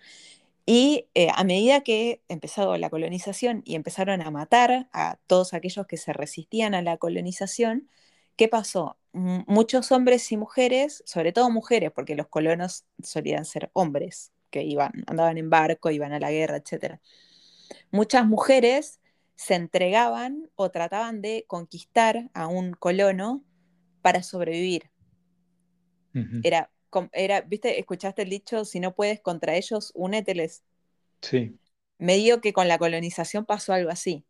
Y 0.65 1.07
eh, 1.15 1.29
a 1.33 1.43
medida 1.43 1.81
que 1.81 2.21
empezó 2.27 2.77
la 2.77 2.89
colonización 2.89 3.61
y 3.65 3.75
empezaron 3.75 4.21
a 4.21 4.31
matar 4.31 4.89
a 4.93 5.17
todos 5.27 5.53
aquellos 5.53 5.87
que 5.87 5.97
se 5.97 6.13
resistían 6.13 6.75
a 6.75 6.81
la 6.81 6.97
colonización, 6.97 7.89
¿qué 8.35 8.47
pasó? 8.47 8.97
M 9.13 9.43
muchos 9.47 9.91
hombres 9.91 10.31
y 10.31 10.37
mujeres, 10.37 11.03
sobre 11.05 11.33
todo 11.33 11.49
mujeres, 11.49 11.91
porque 11.91 12.15
los 12.15 12.27
colonos 12.27 12.85
solían 13.03 13.45
ser 13.45 13.69
hombres, 13.73 14.31
que 14.49 14.63
iban, 14.63 14.91
andaban 15.07 15.37
en 15.37 15.49
barco, 15.49 15.91
iban 15.91 16.13
a 16.13 16.19
la 16.19 16.31
guerra, 16.31 16.57
etc. 16.57 16.99
Muchas 17.91 18.25
mujeres 18.25 19.01
se 19.35 19.55
entregaban 19.55 20.49
o 20.55 20.69
trataban 20.69 21.21
de 21.21 21.45
conquistar 21.47 22.29
a 22.33 22.47
un 22.47 22.73
colono 22.73 23.43
para 24.01 24.23
sobrevivir. 24.23 24.91
Era, 26.43 26.69
era, 27.11 27.41
¿viste? 27.41 27.79
¿Escuchaste 27.79 28.23
el 28.23 28.29
dicho? 28.29 28.65
Si 28.65 28.79
no 28.79 28.93
puedes 28.93 29.21
contra 29.21 29.55
ellos, 29.55 29.91
úneteles. 29.95 30.63
Sí. 31.21 31.57
Medio 31.97 32.41
que 32.41 32.53
con 32.53 32.67
la 32.67 32.77
colonización 32.77 33.45
pasó 33.45 33.73
algo 33.73 33.91
así. 33.91 34.25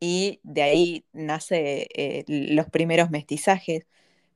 Y 0.00 0.40
de 0.42 0.62
ahí 0.62 1.04
nace 1.12 1.88
eh, 1.94 2.24
los 2.28 2.66
primeros 2.70 3.10
mestizajes. 3.10 3.86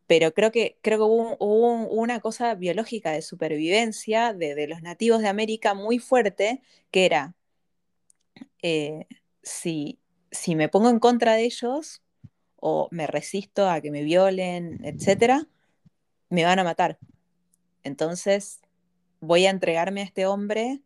Pero 0.07 0.35
creo 0.35 0.53
que, 0.53 0.79
creo 0.83 0.99
que 0.99 1.05
hubo, 1.05 1.37
hubo 1.39 1.89
una 1.89 2.21
cosa 2.21 2.55
biológica 2.55 3.13
de 3.13 3.23
supervivencia 3.23 4.33
de, 4.35 4.55
de, 4.55 4.67
los 4.67 4.83
nativos 4.83 5.23
de 5.23 5.29
América 5.29 5.75
muy 5.75 5.99
fuerte, 5.99 6.61
que 6.91 7.07
era, 7.07 7.35
eh, 8.63 9.07
si, 9.43 9.99
si 10.31 10.55
me 10.57 10.69
pongo 10.69 10.91
en 10.91 10.99
contra 10.99 11.35
de 11.35 11.45
ellos 11.45 12.03
o 12.57 12.89
me 12.91 13.07
resisto 13.07 13.69
a 13.69 13.81
que 13.81 13.91
me 13.91 14.03
violen, 14.03 14.81
etcétera, 14.85 15.49
me 16.31 16.45
van 16.45 16.59
a 16.59 16.65
matar. 16.65 16.99
Entonces 17.85 18.61
voy 19.21 19.47
a 19.47 19.51
entregarme 19.51 20.01
a 20.03 20.05
este 20.05 20.27
hombre 20.27 20.83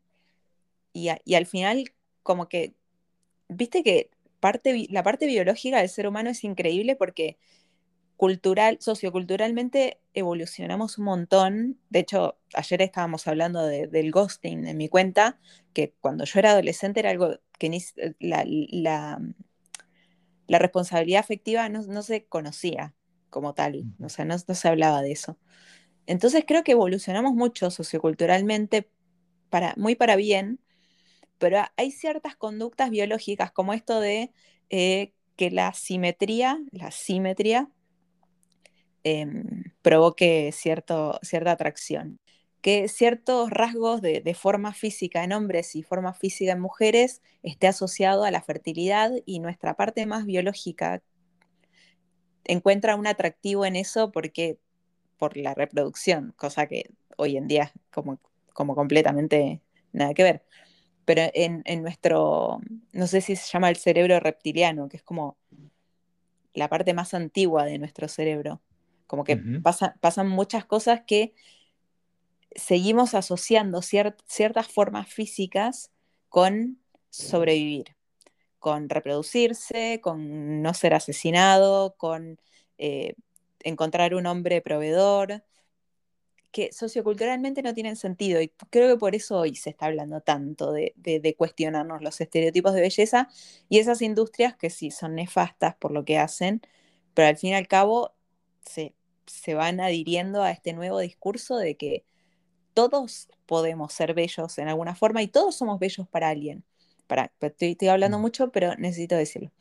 y, 0.92 1.08
a, 1.08 1.20
y 1.24 1.34
al 1.34 1.46
final 1.46 1.92
como 2.22 2.48
que, 2.48 2.74
viste 3.48 3.82
que 3.82 4.10
parte, 4.40 4.86
la 4.90 5.02
parte 5.02 5.26
biológica 5.26 5.78
del 5.78 5.88
ser 5.88 6.08
humano 6.08 6.30
es 6.30 6.44
increíble 6.44 6.96
porque 6.96 7.38
cultural, 8.16 8.78
socioculturalmente 8.80 10.00
evolucionamos 10.14 10.98
un 10.98 11.04
montón. 11.04 11.78
De 11.90 12.00
hecho, 12.00 12.38
ayer 12.54 12.82
estábamos 12.82 13.26
hablando 13.26 13.64
de, 13.64 13.86
del 13.86 14.10
ghosting 14.10 14.66
en 14.66 14.76
mi 14.76 14.88
cuenta, 14.88 15.38
que 15.72 15.94
cuando 16.00 16.24
yo 16.24 16.38
era 16.38 16.52
adolescente 16.52 17.00
era 17.00 17.10
algo 17.10 17.38
que 17.58 17.68
ni, 17.68 17.82
la, 18.18 18.44
la, 18.46 19.20
la 20.46 20.58
responsabilidad 20.58 21.20
afectiva 21.20 21.68
no, 21.68 21.82
no, 21.82 22.02
se 22.02 22.24
conocía 22.24 22.94
como 23.30 23.54
tal, 23.54 23.84
o 24.00 24.08
sea, 24.08 24.24
no, 24.24 24.36
no, 24.46 24.54
se 24.54 24.68
hablaba 24.68 25.02
de 25.02 25.12
eso. 25.12 25.38
Entonces 26.06 26.44
creo 26.46 26.64
que 26.64 26.72
evolucionamos 26.72 27.34
mucho 27.34 27.70
socioculturalmente, 27.70 28.88
para, 29.50 29.74
muy 29.76 29.94
para 29.96 30.16
bien, 30.16 30.60
pero 31.38 31.62
hay 31.76 31.90
ciertas 31.90 32.36
conductas 32.36 32.90
biológicas 32.90 33.52
como 33.52 33.72
esto 33.72 34.00
de 34.00 34.32
eh, 34.70 35.12
que 35.36 35.50
la 35.50 35.72
simetría, 35.74 36.58
la 36.72 36.90
simetría, 36.90 37.70
eh, 39.04 39.26
provoque 39.82 40.50
cierta 40.52 41.20
atracción. 41.50 42.18
que 42.62 42.88
ciertos 42.88 43.50
rasgos 43.50 44.00
de, 44.02 44.20
de, 44.20 44.34
forma 44.34 44.72
física 44.74 45.22
en 45.22 45.32
hombres 45.32 45.76
y 45.76 45.82
forma 45.84 46.14
física 46.14 46.52
en 46.52 46.60
mujeres 46.60 47.22
esté 47.44 47.68
asociado 47.68 48.24
a 48.24 48.30
la 48.32 48.42
fertilidad 48.42 49.12
y 49.24 49.38
nuestra 49.40 49.74
parte 49.76 50.06
más 50.06 50.26
biológica 50.26 51.02
encuentra 52.44 52.96
un 52.96 53.06
atractivo 53.06 53.64
en 53.66 53.76
eso 53.76 54.10
porque 54.10 54.58
por 55.18 55.36
la 55.36 55.54
reproducción, 55.54 56.32
cosa 56.36 56.66
que 56.66 56.90
hoy 57.16 57.36
en 57.36 57.46
día 57.46 57.64
es 57.64 57.72
como, 57.90 58.20
como 58.52 58.74
completamente 58.74 59.62
nada 59.92 60.14
que 60.14 60.22
ver. 60.22 60.44
Pero 61.04 61.22
en, 61.34 61.62
en, 61.64 61.82
nuestro, 61.82 62.60
no 62.92 63.06
sé 63.06 63.20
si 63.20 63.36
se 63.36 63.48
llama 63.50 63.68
el 63.70 63.76
cerebro 63.76 64.18
reptiliano, 64.20 64.88
que 64.88 64.96
es 64.96 65.02
como 65.02 65.36
la 66.52 66.68
parte 66.68 66.94
más 66.94 67.14
antigua 67.14 67.64
de 67.64 67.78
nuestro 67.78 68.08
cerebro. 68.08 68.60
Como 69.06 69.22
que 69.22 69.34
uh 69.34 69.38
-huh. 69.38 69.62
pasa, 69.62 69.96
pasan 70.00 70.28
muchas 70.28 70.64
cosas 70.64 71.02
que 71.06 71.34
seguimos 72.56 73.14
asociando 73.14 73.82
ciert 73.82 74.18
ciertas 74.26 74.66
formas 74.66 75.08
físicas 75.08 75.92
con 76.28 76.80
sobrevivir, 77.10 77.96
con 78.58 78.88
reproducirse, 78.88 80.00
con 80.02 80.62
no 80.62 80.74
ser 80.74 80.94
asesinado, 80.94 81.94
con 81.96 82.40
eh, 82.78 83.14
encontrar 83.68 84.14
un 84.14 84.26
hombre 84.26 84.60
proveedor, 84.60 85.42
que 86.50 86.72
socioculturalmente 86.72 87.62
no 87.62 87.74
tienen 87.74 87.96
sentido. 87.96 88.40
Y 88.40 88.48
creo 88.70 88.94
que 88.94 88.98
por 88.98 89.14
eso 89.14 89.38
hoy 89.38 89.56
se 89.56 89.70
está 89.70 89.86
hablando 89.86 90.20
tanto 90.22 90.72
de, 90.72 90.94
de, 90.96 91.20
de, 91.20 91.34
cuestionarnos 91.34 92.02
los 92.02 92.20
estereotipos 92.20 92.72
de 92.72 92.80
belleza 92.80 93.28
y 93.68 93.78
esas 93.78 94.00
industrias 94.00 94.56
que 94.56 94.70
sí 94.70 94.90
son 94.90 95.16
nefastas 95.16 95.74
por 95.76 95.90
lo 95.92 96.04
que 96.04 96.18
hacen, 96.18 96.62
pero 97.14 97.28
al 97.28 97.36
fin 97.36 97.50
y 97.50 97.54
al 97.54 97.68
cabo 97.68 98.14
se, 98.64 98.94
se 99.26 99.54
van 99.54 99.80
adhiriendo 99.80 100.42
a 100.42 100.50
este 100.50 100.72
nuevo 100.72 100.98
discurso 101.00 101.56
de 101.56 101.76
que 101.76 102.04
todos 102.74 103.28
podemos 103.46 103.92
ser 103.92 104.14
bellos 104.14 104.58
en 104.58 104.68
alguna 104.68 104.94
forma 104.94 105.22
y 105.22 105.28
todos 105.28 105.56
somos 105.56 105.78
bellos 105.78 106.08
para 106.08 106.28
alguien. 106.28 106.64
Para, 107.06 107.32
estoy, 107.40 107.72
estoy 107.72 107.88
hablando 107.88 108.18
mucho, 108.18 108.50
pero 108.50 108.74
necesito 108.76 109.14
decirlo. 109.14 109.52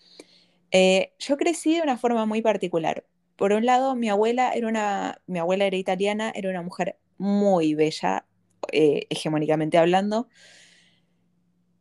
Eh, 0.72 1.14
yo 1.20 1.38
crecí 1.38 1.76
de 1.76 1.82
una 1.82 1.98
forma 1.98 2.26
muy 2.26 2.42
particular. 2.42 3.06
Por 3.36 3.54
un 3.54 3.66
lado, 3.66 3.96
mi 3.96 4.10
abuela 4.10 4.54
era 4.54 4.68
una, 4.68 5.22
mi 5.28 5.40
abuela 5.40 5.66
era 5.66 5.78
italiana, 5.78 6.32
era 6.36 6.50
una 6.50 6.62
mujer 6.62 6.98
muy 7.18 7.76
bella, 7.76 8.26
eh, 8.72 9.08
hegemónicamente 9.10 9.78
hablando. 9.78 10.28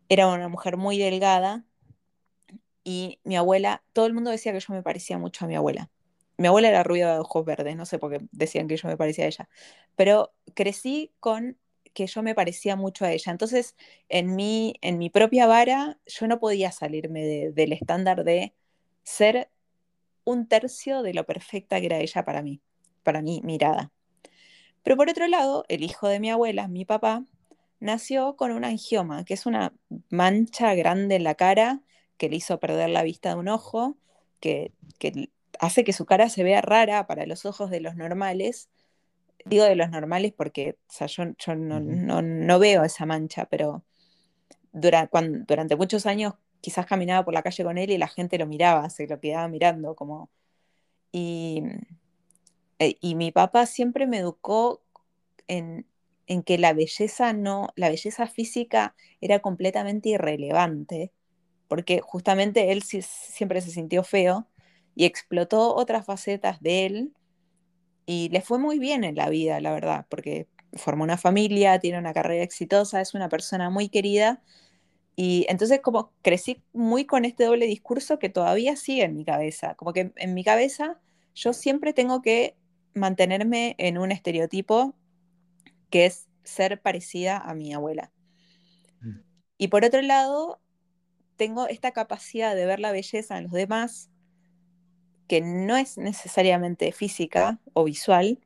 Era 0.09 0.29
una 0.29 0.49
mujer 0.49 0.77
muy 0.77 0.99
delgada 0.99 1.65
y 2.85 3.19
mi 3.25 3.37
abuela, 3.37 3.83
todo 3.93 4.07
el 4.07 4.15
mundo 4.15 4.31
decía 4.31 4.53
que 4.53 4.61
yo 4.61 4.75
me 4.75 4.83
parecía 4.83 5.19
mucho 5.19 5.45
a 5.45 5.49
mi 5.49 5.57
abuela. 5.57 5.91
Mi 6.37 6.49
abuela 6.49 6.69
era 6.69 6.83
rubia 6.83 7.13
de 7.15 7.19
ojos 7.21 7.45
verdes, 7.45 7.77
no 7.77 7.87
sé 7.87 7.99
por 7.99 8.11
qué 8.13 8.27
decían 8.33 8.69
que 8.69 8.77
yo 8.77 8.89
me 8.89 8.97
parecía 8.97 9.25
a 9.25 9.29
ella, 9.29 9.49
pero 9.97 10.35
crecí 10.55 11.13
con 11.21 11.59
que 11.95 12.07
yo 12.07 12.23
me 12.23 12.35
parecía 12.35 12.77
mucho 12.77 13.05
a 13.05 13.13
ella. 13.13 13.31
Entonces, 13.33 13.77
en 14.09 14.35
mi, 14.37 14.75
en 14.83 14.99
mi 14.99 15.11
propia 15.11 15.47
vara, 15.47 15.99
yo 16.07 16.27
no 16.27 16.41
podía 16.41 16.73
salirme 16.73 17.23
de, 17.25 17.53
del 17.53 17.73
estándar 17.73 18.25
de 18.25 18.55
ser 19.05 19.49
un 20.25 20.47
tercio 20.49 21.03
de 21.03 21.15
lo 21.15 21.25
perfecta 21.25 21.81
que 21.81 21.87
era 21.87 21.99
ella 21.99 22.25
para 22.25 22.43
mí, 22.43 22.61
para 23.03 23.23
mi 23.23 23.41
mirada. 23.43 23.93
Pero 24.83 24.97
por 24.97 25.09
otro 25.09 25.27
lado, 25.29 25.65
el 25.69 25.83
hijo 25.83 26.09
de 26.09 26.21
mi 26.21 26.31
abuela, 26.31 26.69
mi 26.69 26.85
papá, 26.85 27.25
nació 27.81 28.37
con 28.37 28.53
un 28.53 28.65
angioma, 28.65 29.25
que 29.25 29.35
es 29.35 29.47
una 29.47 29.73
mancha 30.11 30.75
grande 30.75 31.17
en 31.17 31.25
la 31.25 31.35
cara 31.35 31.83
que 32.17 32.29
le 32.29 32.37
hizo 32.37 32.61
perder 32.61 32.91
la 32.91 33.03
vista 33.03 33.31
de 33.31 33.37
un 33.37 33.49
ojo, 33.49 33.97
que, 34.41 34.73
que 34.99 35.31
hace 35.59 35.85
que 35.85 35.93
su 35.93 36.07
cara 36.07 36.29
se 36.29 36.43
vea 36.43 36.61
rara 36.61 37.07
para 37.07 37.27
los 37.27 37.45
ojos 37.45 37.71
de 37.71 37.81
los 37.81 37.97
normales. 37.97 38.71
Digo 39.45 39.65
de 39.65 39.77
los 39.77 39.91
normales 39.91 40.33
porque 40.33 40.79
o 40.89 40.93
sea, 40.93 41.07
yo, 41.07 41.25
yo 41.39 41.55
no, 41.55 41.81
no, 41.81 42.23
no, 42.23 42.59
veo 42.59 42.85
esa 42.85 43.07
mancha, 43.07 43.47
pero 43.47 43.85
durante, 44.73 45.11
cuando, 45.11 45.45
durante 45.47 45.77
muchos 45.77 46.07
años 46.07 46.35
quizás 46.65 46.87
caminaba 46.87 47.23
por 47.27 47.35
la 47.35 47.43
calle 47.43 47.63
con 47.63 47.77
él 47.77 47.91
y 47.91 47.99
la 47.99 48.09
gente 48.09 48.39
lo 48.39 48.47
miraba, 48.47 48.89
se 48.89 49.07
lo 49.07 49.21
quedaba 49.21 49.49
mirando 49.49 49.95
como... 49.95 50.31
Y, 51.13 51.63
eh, 52.79 52.97
y 53.03 53.17
mi 53.17 53.33
papá 53.33 53.67
siempre 53.67 54.07
me 54.07 54.19
educó 54.19 54.83
en, 55.47 55.87
en, 56.27 56.43
que 56.43 56.57
la 56.57 56.73
belleza 56.73 57.35
no, 57.35 57.69
la 57.77 57.91
belleza 57.91 58.27
física 58.27 58.97
era 59.21 59.41
completamente 59.41 60.09
irrelevante, 60.09 61.13
porque 61.69 62.01
justamente 62.01 62.73
él 62.73 62.83
siempre 62.83 63.61
se 63.61 63.71
sintió 63.71 64.03
feo 64.03 64.49
y 64.95 65.05
explotó 65.05 65.75
otras 65.75 66.07
facetas 66.07 66.63
de 66.63 66.87
él 66.87 67.13
y 68.07 68.31
le 68.31 68.41
fue 68.41 68.59
muy 68.59 68.79
bien 68.79 69.05
en 69.05 69.17
la 69.17 69.29
vida, 69.29 69.61
la 69.61 69.73
verdad, 69.75 70.07
porque 70.09 70.49
formó 70.73 71.05
una 71.05 71.19
familia, 71.19 71.79
tiene 71.79 71.99
una 71.99 72.15
carrera 72.15 72.43
exitosa, 72.43 73.03
es 73.03 73.13
una 73.13 73.29
persona 73.29 73.69
muy 73.69 73.91
querida, 73.91 74.43
y 75.17 75.47
entonces 75.49 75.81
como 75.81 76.13
crecí 76.23 76.63
muy 76.73 77.05
con 77.05 77.25
este 77.25 77.45
doble 77.45 77.67
discurso 77.67 78.19
que 78.19 78.29
todavía 78.29 78.77
sigue 78.77 79.05
en 79.05 79.17
mi 79.17 79.25
cabeza, 79.25 79.75
como 79.75 79.93
que 79.93 80.13
en 80.17 80.35
mi 80.35 80.43
cabeza 80.43 81.01
yo 81.35 81.53
siempre 81.53 81.93
tengo 81.93 82.23
que 82.23 82.57
mantenerme 82.95 83.75
en 83.79 83.99
un 83.99 84.13
estereotipo 84.13 84.95
que 85.91 86.07
es 86.07 86.29
ser 86.43 86.81
parecida 86.81 87.39
a 87.39 87.55
mi 87.55 87.73
abuela. 87.73 88.13
Mm. 89.01 89.21
Y 89.59 89.69
por 89.69 89.85
otro 89.85 90.03
lado, 90.03 90.61
tengo 91.37 91.67
esta 91.69 91.93
capacidad 91.93 92.55
de 92.55 92.67
ver 92.67 92.81
la 92.81 92.93
belleza 92.93 93.39
en 93.39 93.45
los 93.45 93.53
demás, 93.53 94.11
que 95.29 95.41
no 95.41 95.77
es 95.77 95.97
necesariamente 95.97 96.93
física 96.93 97.59
o 97.73 97.85
visual, 97.85 98.39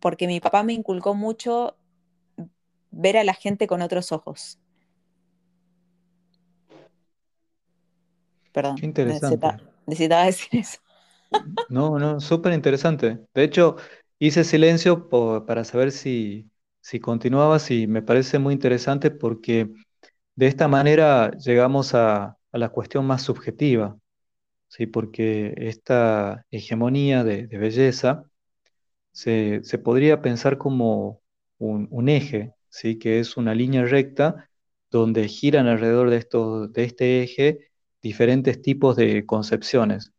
porque 0.00 0.26
mi 0.26 0.40
papá 0.40 0.62
me 0.62 0.72
inculcó 0.72 1.14
mucho 1.14 1.76
ver 2.90 3.16
a 3.16 3.24
la 3.24 3.34
gente 3.34 3.66
con 3.66 3.82
otros 3.82 4.12
ojos. 4.12 4.58
Perdón, 8.52 8.76
Qué 8.76 8.86
interesante. 8.86 9.36
Necesitaba, 9.36 9.72
necesitaba 9.86 10.24
decir 10.26 10.60
eso. 10.60 10.78
No, 11.68 11.98
no, 11.98 12.20
súper 12.20 12.52
interesante. 12.52 13.18
De 13.34 13.44
hecho, 13.44 13.76
hice 14.18 14.44
silencio 14.44 15.08
por, 15.08 15.46
para 15.46 15.64
saber 15.64 15.90
si, 15.92 16.50
si 16.80 17.00
continuabas 17.00 17.70
y 17.70 17.86
me 17.86 18.02
parece 18.02 18.38
muy 18.38 18.54
interesante 18.54 19.10
porque 19.10 19.70
de 20.34 20.46
esta 20.46 20.68
manera 20.68 21.30
llegamos 21.38 21.94
a, 21.94 22.36
a 22.52 22.58
la 22.58 22.68
cuestión 22.70 23.06
más 23.06 23.22
subjetiva, 23.22 23.98
¿sí? 24.68 24.86
porque 24.86 25.54
esta 25.58 26.46
hegemonía 26.50 27.24
de, 27.24 27.46
de 27.46 27.58
belleza 27.58 28.24
se, 29.12 29.60
se, 29.64 29.78
podría 29.78 30.22
pensar 30.22 30.58
como 30.58 31.22
un, 31.58 31.88
un, 31.90 32.08
eje, 32.08 32.54
¿sí? 32.68 32.98
que 32.98 33.20
es 33.20 33.36
una 33.36 33.54
línea 33.54 33.84
recta 33.84 34.48
donde 34.90 35.28
giran 35.28 35.66
alrededor 35.68 36.10
de, 36.10 36.16
esto, 36.18 36.68
de 36.68 36.84
este 36.84 37.22
eje 37.22 37.71
diferentes 38.02 38.60
tipos 38.62 38.96
de 38.96 39.26
concepciones. 39.26 40.12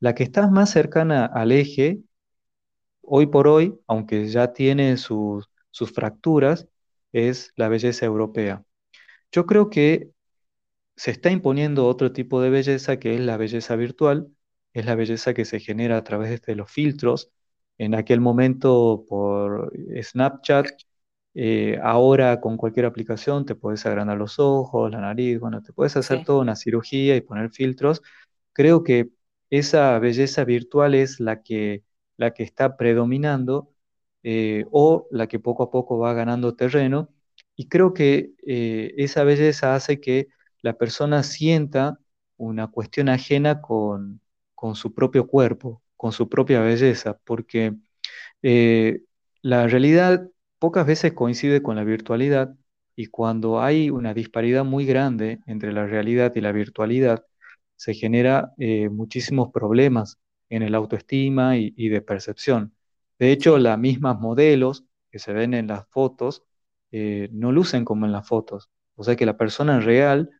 La 0.00 0.14
que 0.14 0.24
está 0.24 0.48
más 0.48 0.70
cercana 0.70 1.26
al 1.26 1.52
eje, 1.52 2.00
hoy 3.02 3.26
por 3.26 3.48
hoy, 3.48 3.78
aunque 3.86 4.28
ya 4.28 4.52
tiene 4.52 4.96
sus, 4.96 5.48
sus 5.70 5.92
fracturas, 5.92 6.68
es 7.12 7.52
la 7.56 7.68
belleza 7.68 8.06
europea. 8.06 8.64
Yo 9.32 9.46
creo 9.46 9.70
que 9.70 10.10
se 10.96 11.10
está 11.10 11.30
imponiendo 11.30 11.86
otro 11.86 12.12
tipo 12.12 12.40
de 12.40 12.50
belleza 12.50 12.98
que 12.98 13.14
es 13.14 13.20
la 13.20 13.36
belleza 13.36 13.76
virtual, 13.76 14.28
es 14.72 14.86
la 14.86 14.94
belleza 14.94 15.34
que 15.34 15.44
se 15.44 15.60
genera 15.60 15.98
a 15.98 16.04
través 16.04 16.42
de 16.42 16.54
los 16.56 16.70
filtros, 16.70 17.30
en 17.78 17.94
aquel 17.94 18.20
momento 18.20 19.04
por 19.08 19.72
Snapchat, 20.02 20.66
eh, 21.38 21.78
ahora 21.82 22.40
con 22.40 22.56
cualquier 22.56 22.86
aplicación 22.86 23.44
te 23.44 23.54
puedes 23.54 23.84
agrandar 23.84 24.16
los 24.16 24.38
ojos, 24.38 24.90
la 24.90 25.00
nariz, 25.00 25.38
bueno, 25.38 25.62
te 25.62 25.72
puedes 25.74 25.94
hacer 25.96 26.20
sí. 26.20 26.24
toda 26.24 26.40
una 26.40 26.56
cirugía 26.56 27.14
y 27.14 27.20
poner 27.20 27.50
filtros. 27.50 28.02
Creo 28.54 28.82
que 28.82 29.10
esa 29.50 29.98
belleza 29.98 30.44
virtual 30.44 30.94
es 30.94 31.20
la 31.20 31.42
que, 31.42 31.84
la 32.16 32.32
que 32.32 32.42
está 32.42 32.76
predominando 32.78 33.70
eh, 34.22 34.64
o 34.72 35.08
la 35.10 35.26
que 35.28 35.38
poco 35.38 35.64
a 35.64 35.70
poco 35.70 35.98
va 35.98 36.14
ganando 36.14 36.56
terreno. 36.56 37.10
Y 37.54 37.68
creo 37.68 37.92
que 37.94 38.32
eh, 38.46 38.94
esa 38.96 39.22
belleza 39.24 39.74
hace 39.74 40.00
que 40.00 40.28
la 40.62 40.78
persona 40.78 41.22
sienta 41.22 41.98
una 42.38 42.68
cuestión 42.68 43.10
ajena 43.10 43.60
con, 43.60 44.22
con 44.54 44.74
su 44.74 44.94
propio 44.94 45.26
cuerpo, 45.26 45.82
con 45.98 46.12
su 46.12 46.28
propia 46.30 46.60
belleza, 46.60 47.18
porque 47.24 47.74
eh, 48.42 49.02
la 49.42 49.66
realidad 49.66 50.28
pocas 50.58 50.86
veces 50.86 51.12
coincide 51.12 51.62
con 51.62 51.76
la 51.76 51.84
virtualidad 51.84 52.54
y 52.96 53.06
cuando 53.06 53.60
hay 53.60 53.90
una 53.90 54.14
disparidad 54.14 54.64
muy 54.64 54.86
grande 54.86 55.40
entre 55.46 55.72
la 55.72 55.86
realidad 55.86 56.32
y 56.34 56.40
la 56.40 56.52
virtualidad, 56.52 57.24
se 57.76 57.94
genera 57.94 58.52
eh, 58.58 58.88
muchísimos 58.88 59.50
problemas 59.52 60.18
en 60.48 60.62
el 60.62 60.74
autoestima 60.74 61.56
y, 61.58 61.88
de 61.88 62.00
percepción. 62.02 62.74
De 63.18 63.32
hecho, 63.32 63.58
las 63.58 63.78
mismas 63.78 64.18
modelos 64.20 64.84
que 65.10 65.18
se 65.18 65.32
ven 65.32 65.54
en 65.54 65.66
las 65.68 65.86
fotos 65.88 66.44
eh, 66.92 67.28
no 67.32 67.52
lucen 67.52 67.84
como 67.84 68.06
en 68.06 68.12
las 68.12 68.26
fotos. 68.28 68.70
O 68.94 69.04
sea 69.04 69.16
que 69.16 69.26
la 69.26 69.36
persona 69.36 69.80
real 69.80 70.30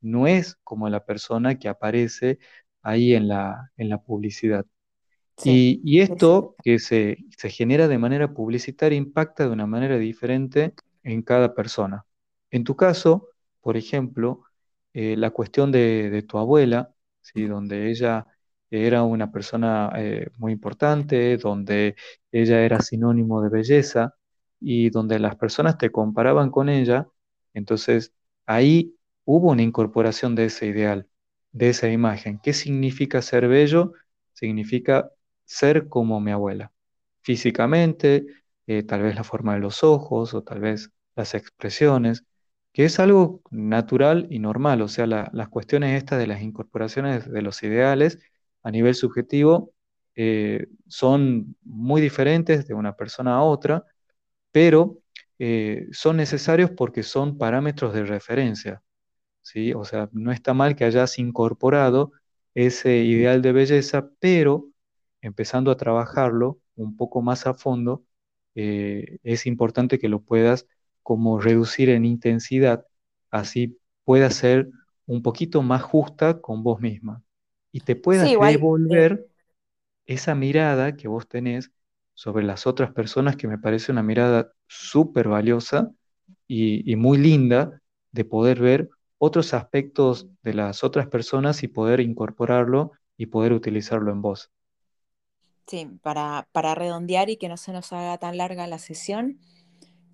no 0.00 0.26
es 0.26 0.56
como 0.64 0.88
la 0.88 1.04
persona 1.04 1.58
que 1.58 1.68
aparece 1.68 2.38
ahí 2.82 3.14
en 3.14 3.28
la, 3.28 3.72
en 3.76 3.88
la 3.90 4.02
publicidad. 4.02 4.66
Sí, 5.36 5.80
Y, 5.84 6.00
esto 6.00 6.56
que 6.62 6.78
se, 6.78 7.18
se 7.36 7.50
genera 7.50 7.88
de 7.88 7.98
manera 7.98 8.32
publicitaria 8.32 8.96
impacta 8.98 9.44
de 9.44 9.50
una 9.52 9.66
manera 9.66 9.98
diferente 9.98 10.74
en 11.02 11.22
cada 11.22 11.54
persona. 11.54 12.06
En 12.50 12.64
tu 12.64 12.74
caso, 12.76 13.28
por 13.60 13.76
ejemplo, 13.76 14.44
eh, 14.94 15.14
la 15.16 15.30
cuestión 15.30 15.70
de, 15.72 16.08
de 16.10 16.22
tu 16.22 16.38
abuela, 16.38 16.94
¿sí? 17.20 17.44
donde 17.46 17.90
ella 17.90 18.26
era 18.70 19.02
una 19.02 19.30
persona 19.30 19.92
eh, 19.96 20.28
muy 20.38 20.52
importante, 20.52 21.36
donde 21.36 21.96
ella 22.32 22.62
era 22.64 22.80
sinónimo 22.80 23.42
de 23.42 23.50
belleza 23.50 24.14
y 24.58 24.88
donde 24.90 25.18
las 25.18 25.36
personas 25.36 25.76
te 25.78 25.90
comparaban 25.92 26.50
con 26.50 26.68
ella, 26.70 27.06
entonces 27.54 28.12
ahí 28.46 28.96
hubo 29.24 29.50
una 29.52 29.62
incorporación 29.62 30.34
de 30.34 30.46
ese 30.46 30.66
ideal, 30.66 31.08
de 31.52 31.68
esa 31.70 31.88
imagen. 31.90 32.40
¿Qué 32.42 32.52
significa 32.54 33.20
ser 33.22 33.48
bello? 33.48 33.92
Significa 34.32 35.10
ser 35.46 35.88
como 35.88 36.20
mi 36.20 36.32
abuela, 36.32 36.72
físicamente, 37.22 38.26
eh, 38.66 38.82
tal 38.84 39.02
vez 39.02 39.14
la 39.16 39.24
forma 39.24 39.54
de 39.54 39.60
los 39.60 39.84
ojos 39.84 40.34
o 40.34 40.42
tal 40.44 40.60
vez 40.60 40.90
las 41.16 41.34
expresiones, 41.34 42.24
que 42.72 42.84
es 42.84 42.98
algo 43.00 43.42
natural 43.50 44.26
y 44.30 44.38
normal, 44.38 44.82
o 44.82 44.88
sea, 44.88 45.06
la- 45.06 45.30
las 45.32 45.48
cuestiones 45.48 45.96
estas 45.98 46.18
de 46.18 46.26
las 46.26 46.42
incorporaciones 46.42 47.30
de 47.30 47.42
los 47.42 47.62
ideales 47.62 48.18
a 48.62 48.70
nivel 48.70 48.94
subjetivo 48.94 49.72
eh, 50.16 50.66
son 50.88 51.56
muy 51.62 52.00
diferentes 52.00 52.66
de 52.66 52.74
una 52.74 52.96
persona 52.96 53.36
a 53.36 53.42
otra, 53.42 53.84
pero 54.52 54.98
eh, 55.38 55.88
son 55.92 56.16
necesarios 56.16 56.70
porque 56.70 57.02
son 57.02 57.38
parámetros 57.38 57.94
de 57.94 58.04
referencia. 58.04 58.82
¿sí? 59.42 59.72
O 59.74 59.84
sea, 59.84 60.08
no 60.12 60.32
está 60.32 60.54
mal 60.54 60.76
que 60.76 60.84
hayas 60.84 61.18
incorporado 61.18 62.12
ese 62.54 62.98
ideal 62.98 63.42
de 63.42 63.52
belleza, 63.52 64.10
pero 64.20 64.68
empezando 65.26 65.70
a 65.70 65.76
trabajarlo 65.76 66.58
un 66.76 66.96
poco 66.96 67.22
más 67.22 67.46
a 67.46 67.54
fondo, 67.54 68.04
eh, 68.54 69.18
es 69.22 69.46
importante 69.46 69.98
que 69.98 70.08
lo 70.08 70.22
puedas 70.22 70.66
como 71.02 71.40
reducir 71.40 71.90
en 71.90 72.04
intensidad, 72.04 72.86
así 73.30 73.78
puedas 74.04 74.34
ser 74.34 74.70
un 75.06 75.22
poquito 75.22 75.62
más 75.62 75.82
justa 75.82 76.40
con 76.40 76.62
vos 76.62 76.80
misma 76.80 77.22
y 77.72 77.80
te 77.80 77.96
Sí, 78.10 78.26
puedas 78.26 78.32
igual, 78.32 78.66
eh, 78.88 79.06
devolver 79.06 79.26
esa 80.06 80.34
mirada 80.34 80.96
que 80.96 81.08
vos 81.08 81.28
tenés 81.28 81.72
sobre 82.14 82.44
las 82.44 82.66
otras 82.66 82.92
personas, 82.92 83.36
que 83.36 83.48
me 83.48 83.58
parece 83.58 83.92
una 83.92 84.02
mirada 84.02 84.52
súper 84.68 85.28
valiosa 85.28 85.90
y, 86.48 86.90
y 86.90 86.96
muy 86.96 87.18
linda 87.18 87.82
de 88.12 88.24
poder 88.24 88.60
ver 88.60 88.90
otros 89.18 89.54
aspectos 89.54 90.28
de 90.42 90.54
las 90.54 90.84
otras 90.84 91.08
personas 91.08 91.62
y 91.62 91.68
poder 91.68 92.00
incorporarlo 92.00 92.92
y 93.16 93.26
poder 93.26 93.52
utilizarlo 93.52 94.12
en 94.12 94.22
vos. 94.22 94.50
Sí, 95.66 95.88
para, 96.02 96.48
para 96.52 96.74
redondear 96.74 97.30
y 97.30 97.36
que 97.36 97.48
no 97.48 97.56
se 97.56 97.72
nos 97.72 97.92
haga 97.92 98.18
tan 98.18 98.36
larga 98.36 98.66
la 98.66 98.78
sesión, 98.78 99.40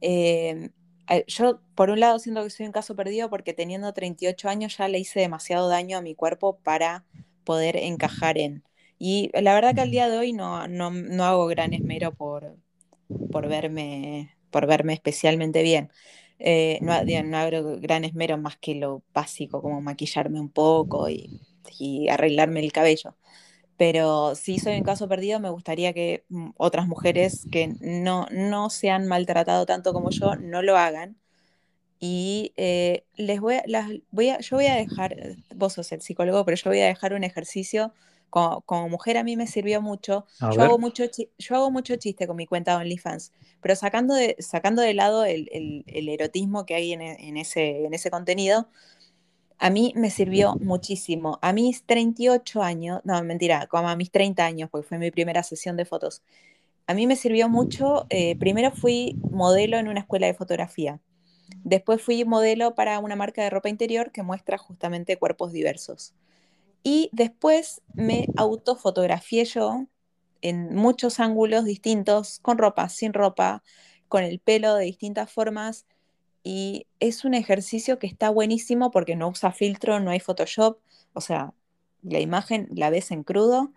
eh, 0.01 0.71
eh, 1.11 1.25
yo 1.29 1.61
por 1.75 1.91
un 1.91 2.01
lado 2.01 2.19
siento 2.19 2.45
que 2.45 2.51
soy 2.51 2.67
un 2.67 2.73
caso 2.73 2.97
perdido 2.97 3.31
porque 3.31 3.55
teniendo 3.55 3.93
38 3.93 4.49
años 4.49 4.77
ya 4.79 4.89
le 4.89 4.99
hice 4.99 5.21
demasiado 5.21 5.69
daño 5.69 5.99
a 5.99 6.03
mi 6.03 6.15
cuerpo 6.15 6.59
para 6.63 7.05
poder 7.45 7.77
encajar 7.77 8.39
en. 8.39 8.65
Y 8.99 9.31
la 9.35 9.55
verdad 9.55 9.75
que 9.75 9.83
al 9.83 9.91
día 9.91 10.09
de 10.09 10.19
hoy 10.19 10.33
no, 10.33 10.69
no, 10.69 10.91
no 10.91 11.25
hago 11.25 11.47
gran 11.49 11.75
esmero 11.75 12.15
por, 12.15 12.57
por 13.31 13.49
verme, 13.49 14.37
por 14.51 14.67
verme 14.67 14.95
especialmente 14.95 15.63
bien. 15.63 15.91
Eh, 16.39 16.79
no, 16.83 16.95
no 17.25 17.39
hago 17.39 17.79
gran 17.81 18.05
esmero 18.05 18.39
más 18.39 18.57
que 18.59 18.75
lo 18.75 19.03
básico, 19.15 19.63
como 19.63 19.81
maquillarme 19.81 20.41
un 20.41 20.51
poco 20.51 21.09
y, 21.09 21.41
y 21.79 22.09
arreglarme 22.09 22.61
el 22.61 22.73
cabello. 22.73 23.17
Pero 23.83 24.37
si 24.37 24.61
soy 24.61 24.77
un 24.79 24.85
caso 24.85 25.09
perdido, 25.09 25.41
me 25.41 25.51
gustaría 25.51 25.93
que 25.93 26.25
mm, 26.29 26.51
otras 26.57 26.87
mujeres 26.87 27.47
que 27.51 27.75
no, 27.81 28.27
no 28.31 28.71
se 28.71 28.91
han 28.91 29.09
maltratado 29.09 29.67
tanto 29.67 29.93
como 29.93 30.11
yo 30.11 30.37
no 30.37 30.63
lo 30.63 30.77
hagan. 30.77 31.17
Y 32.01 32.53
eh, 32.57 33.05
les 33.17 33.41
voy 33.41 33.57
a, 33.57 33.63
las, 33.67 33.91
voy 34.13 34.31
a, 34.31 34.41
yo 34.41 34.57
voy 34.57 34.67
a 34.67 34.75
dejar, 34.77 35.17
vos 35.57 35.75
sos 35.75 35.93
el 35.93 36.03
psicólogo, 36.03 36.45
pero 36.45 36.57
yo 36.57 36.71
voy 36.71 36.81
a 36.81 36.87
dejar 36.87 37.15
un 37.15 37.25
ejercicio. 37.25 37.93
Como, 38.31 38.63
como 38.63 38.89
mujer 38.89 39.19
a 39.19 39.25
mí 39.25 39.37
me 39.37 39.47
sirvió 39.49 39.83
mucho. 39.83 40.27
A 40.41 40.51
Yo 40.53 40.63
hago 40.65 40.79
mucho, 40.79 41.05
yo 41.39 41.57
hago 41.57 41.71
mucho 41.73 41.97
chiste 41.97 42.27
con 42.29 42.37
mi 42.37 42.47
cuenta 42.47 42.73
de 42.73 42.79
OnlyFans, 42.85 43.33
pero 43.61 43.77
sacando 43.77 44.15
de, 44.15 44.37
sacando 44.41 44.83
de 44.83 44.95
lado 44.95 45.25
el, 45.25 45.49
el- 45.53 45.85
el 45.89 46.09
erotismo 46.09 46.67
que 46.67 46.75
hay 46.77 46.93
en, 46.95 47.03
en 47.03 47.37
ese, 47.37 47.85
en 47.87 47.95
ese 47.95 48.11
contenido, 48.11 48.69
a 49.59 49.71
mí 49.71 49.93
me 49.97 50.11
sirvió 50.11 50.57
muchísimo. 50.61 51.39
A 51.43 51.53
mis 51.53 51.85
38 51.85 52.63
años, 52.63 53.01
no, 53.05 53.23
mentira, 53.25 53.67
como 53.69 53.89
a 53.89 53.97
mis 53.97 54.11
30 54.11 54.45
años, 54.45 54.71
porque 54.71 54.89
fue 54.89 54.99
mi 54.99 55.11
primera 55.11 55.43
sesión 55.43 55.77
de 55.77 55.85
fotos. 55.85 56.23
A 56.87 56.95
mí 56.95 57.07
me 57.07 57.17
sirvió 57.17 57.49
mucho. 57.49 58.07
eh, 58.11 58.37
primero 58.39 58.71
fui 58.73 59.17
modelo 59.31 59.79
en 59.79 59.89
una 59.89 60.01
escuela 60.01 60.27
de 60.27 60.35
fotografía. 60.35 61.01
Después 61.65 62.03
fui 62.03 62.25
modelo 62.25 62.75
para 62.75 62.99
una 62.99 63.17
marca 63.17 63.43
de 63.43 63.51
ropa 63.51 63.69
interior 63.69 64.13
que 64.13 64.23
muestra 64.23 64.59
justamente 64.59 65.19
cuerpos 65.19 65.53
diversos. 65.53 66.15
Y 66.83 67.11
después 67.13 67.83
me 67.95 68.33
autofotografié 68.37 69.45
yo 69.45 69.87
en 70.41 70.75
muchos 70.75 71.21
ángulos 71.21 71.65
distintos, 71.65 72.41
con 72.41 72.59
ropa, 72.59 72.89
sin 72.89 73.13
ropa, 73.13 73.63
con 74.09 74.25
el 74.25 74.41
pelo 74.41 74.75
de 74.75 74.85
distintas 74.87 75.31
formas, 75.33 75.87
y 76.45 76.87
es 77.01 77.25
un 77.25 77.35
ejercicio 77.35 77.99
que 77.99 78.07
está 78.07 78.31
buenísimo 78.31 78.91
porque 78.91 79.17
no 79.17 79.29
usa 79.29 79.53
filtro, 79.53 80.01
no 80.01 80.11
hay 80.11 80.21
Photoshop, 80.21 80.79
o 81.15 81.21
sea, 81.21 81.55
la 82.03 82.21
imagen 82.21 82.69
la 82.73 82.91
ves 82.91 83.11
en 83.13 83.23
crudo 83.25 83.73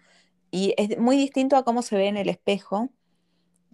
y 0.52 0.74
es 0.78 0.98
muy 1.00 1.18
distinto 1.18 1.58
a 1.58 1.66
cómo 1.66 1.82
se 1.84 1.98
ve 1.98 2.08
en 2.08 2.18
el 2.18 2.30
espejo 2.30 2.90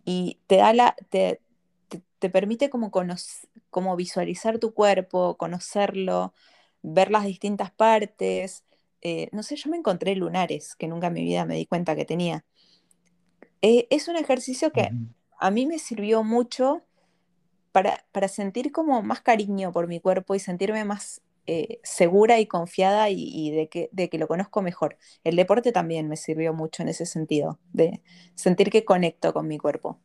y 0.05 0.39
te 0.47 0.57
da 0.57 0.73
la, 0.73 0.95
te, 1.09 1.41
te, 1.89 2.01
te 2.19 2.29
permite 2.29 2.69
como, 2.69 2.91
conoc- 2.91 3.47
como 3.69 3.95
visualizar 3.95 4.59
tu 4.59 4.73
cuerpo, 4.73 5.37
conocerlo, 5.37 6.33
ver 6.81 7.11
las 7.11 7.25
distintas 7.25 7.71
partes. 7.71 8.65
Eh, 9.01 9.29
no 9.31 9.43
sé, 9.43 9.55
yo 9.55 9.69
me 9.69 9.77
encontré 9.77 10.15
lunares 10.15 10.75
que 10.75 10.87
nunca 10.87 11.07
en 11.07 11.13
mi 11.13 11.23
vida 11.23 11.45
me 11.45 11.55
di 11.55 11.65
cuenta 11.65 11.95
que 11.95 12.05
tenía. 12.05 12.45
Eh, 13.61 13.87
es 13.89 14.07
un 14.07 14.15
ejercicio 14.15 14.71
que 14.71 14.95
a 15.39 15.51
mí 15.51 15.65
me 15.65 15.79
sirvió 15.79 16.23
mucho 16.23 16.83
para, 17.71 18.05
para 18.11 18.27
sentir 18.27 18.71
como 18.71 19.01
más 19.01 19.21
cariño 19.21 19.71
por 19.71 19.87
mi 19.87 19.99
cuerpo 19.99 20.35
y 20.35 20.39
sentirme 20.39 20.85
más 20.85 21.21
eh, 21.47 21.79
segura 21.83 22.39
y 22.39 22.45
confiada 22.45 23.09
y, 23.09 23.51
de 23.51 23.67
que, 23.67 23.89
de 23.91 24.09
que 24.09 24.17
lo 24.17 24.27
conozco 24.27 24.61
mejor. 24.61 24.97
El 25.23 25.35
deporte 25.35 25.71
también 25.71 26.07
me 26.07 26.17
sirvió 26.17 26.53
mucho 26.53 26.83
en 26.83 26.89
ese 26.89 27.05
sentido, 27.05 27.59
de 27.73 28.01
sentir 28.35 28.69
que 28.69 28.85
conecto 28.85 29.33
con 29.33 29.47
mi 29.47 29.57
cuerpo 29.57 29.99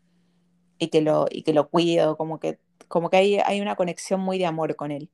y 0.79 0.89
que 0.89 1.03
lo, 1.03 1.27
y 1.31 1.43
que 1.43 1.53
lo 1.53 1.69
cuido, 1.69 2.17
como 2.17 2.41
que, 2.41 2.59
como 2.89 3.11
que 3.11 3.19
hay, 3.19 3.37
hay 3.45 3.61
una 3.61 3.77
conexión 3.77 4.21
muy 4.21 4.39
de 4.39 4.47
amor 4.47 4.77
con 4.77 4.91
él. 4.91 5.11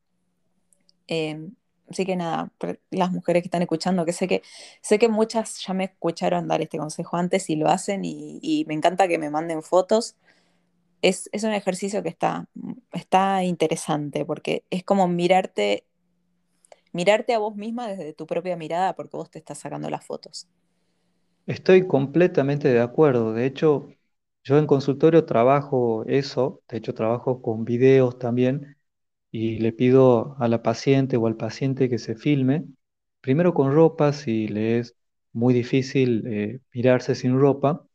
Eh, 1.08 1.48
así 1.90 2.06
que 2.06 2.16
nada, 2.16 2.52
las 2.90 3.10
mujeres 3.10 3.42
que 3.42 3.48
están 3.48 3.62
escuchando, 3.62 4.04
que 4.04 4.12
sé 4.12 4.28
que, 4.28 4.42
sé 4.80 4.98
que 5.00 5.08
muchas 5.08 5.60
ya 5.66 5.74
me 5.74 5.84
escucharon 5.84 6.46
dar 6.46 6.60
este 6.60 6.78
consejo 6.78 7.16
antes 7.16 7.50
y 7.50 7.56
lo 7.56 7.68
hacen 7.68 8.02
y 8.04 8.64
me 8.68 8.74
encanta 8.74 9.08
que 9.08 9.18
me 9.18 9.28
manden 9.28 9.62
fotos 9.62 10.16
es, 11.02 11.28
es 11.32 11.44
un 11.44 11.52
ejercicio 11.52 12.02
que 12.02 12.08
está, 12.10 12.48
está 12.92 13.44
interesante 13.44 14.24
porque 14.24 14.64
es 14.70 14.84
como 14.84 15.08
mirarte, 15.08 15.86
mirarte 16.92 17.34
a 17.34 17.38
vos 17.38 17.54
misma 17.56 17.86
desde 17.88 18.14
tu 18.14 18.26
propia 18.26 18.56
mirada 18.56 18.94
porque 18.94 19.16
vos 19.18 19.30
te 19.30 19.38
estás 19.38 19.58
sacando 19.58 19.90
las 19.90 20.04
fotos. 20.06 20.48
estoy 21.46 21.86
completamente 21.86 22.68
de 22.68 22.80
acuerdo. 22.80 23.32
De 23.32 23.46
hecho, 23.46 23.88
yo 24.44 24.58
en 24.58 24.66
consultorio 24.66 25.24
trabajo 25.24 26.04
eso, 26.06 26.62
de 26.68 26.78
hecho 26.78 26.94
trabajo 26.94 27.42
con 27.42 27.64
videos 27.64 28.18
también 28.18 28.76
y 29.30 29.58
le 29.58 29.72
pido 29.72 30.36
a 30.40 30.48
la 30.48 30.62
paciente 30.62 31.16
o 31.16 31.26
al 31.26 31.36
paciente 31.36 31.88
que 31.88 31.98
se 31.98 32.16
filme, 32.16 32.64
primero 33.20 33.54
con 33.54 33.72
ropa, 33.72 34.12
si 34.12 34.48
le 34.48 34.78
es 34.80 34.96
muy 35.32 35.54
difícil 35.54 36.24
eh, 36.26 36.60
mirarse 36.74 37.14
sin 37.14 37.38
ropa, 37.38 37.86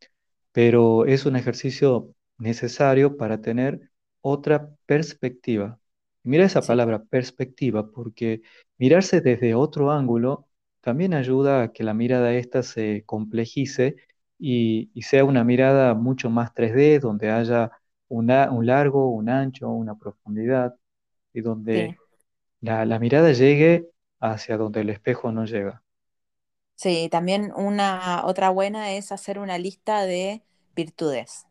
pero 0.52 1.06
es 1.06 1.26
un 1.26 1.36
ejercicio 1.36 2.14
necesario 2.38 3.18
para 3.18 3.42
tener 3.42 3.92
otra 4.22 4.70
perspectiva. 4.86 5.80
Mira 6.24 6.46
esa 6.46 6.66
Sí, 6.66 6.68
palabra 6.68 7.04
perspectiva, 7.06 7.90
porque 7.92 8.42
mirarse 8.78 9.22
desde 9.22 9.56
otro 9.56 9.92
ángulo 9.92 10.48
también 10.82 11.14
ayuda 11.14 11.64
a 11.64 11.72
que 11.74 11.84
la 11.84 11.94
mirada 11.94 12.34
esta 12.34 12.64
se 12.64 13.04
complejice 13.06 13.96
y, 14.40 14.92
y 14.94 15.02
sea 15.04 15.26
una 15.26 15.44
mirada 15.44 15.94
mucho 15.94 16.30
más 16.30 16.54
3D, 16.54 17.00
donde 17.00 17.32
haya 17.32 17.72
una- 18.10 18.52
un 18.52 18.66
largo, 18.66 19.10
un 19.12 19.30
ancho, 19.30 19.70
una 19.70 19.96
profundidad 19.98 20.76
y 21.34 21.42
donde 21.42 21.92
sí, 21.92 21.98
la, 22.62 22.86
la 22.86 23.00
mirada 23.00 23.32
llegue 23.34 23.90
hacia 24.20 24.58
donde 24.58 24.82
el 24.82 24.90
espejo 24.92 25.32
no 25.32 25.46
llega. 25.46 25.84
sí. 26.76 27.10
También 27.12 27.52
una 27.56 28.24
otra 28.26 28.50
buena 28.50 28.94
es 28.94 29.12
hacer 29.12 29.40
una 29.40 29.58
lista 29.58 30.06
de 30.06 30.44
virtudes. 30.76 31.47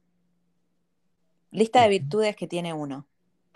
Lista 1.50 1.82
de 1.82 1.88
virtudes 1.88 2.36
que 2.36 2.46
tiene 2.48 2.72
uno, 2.74 3.06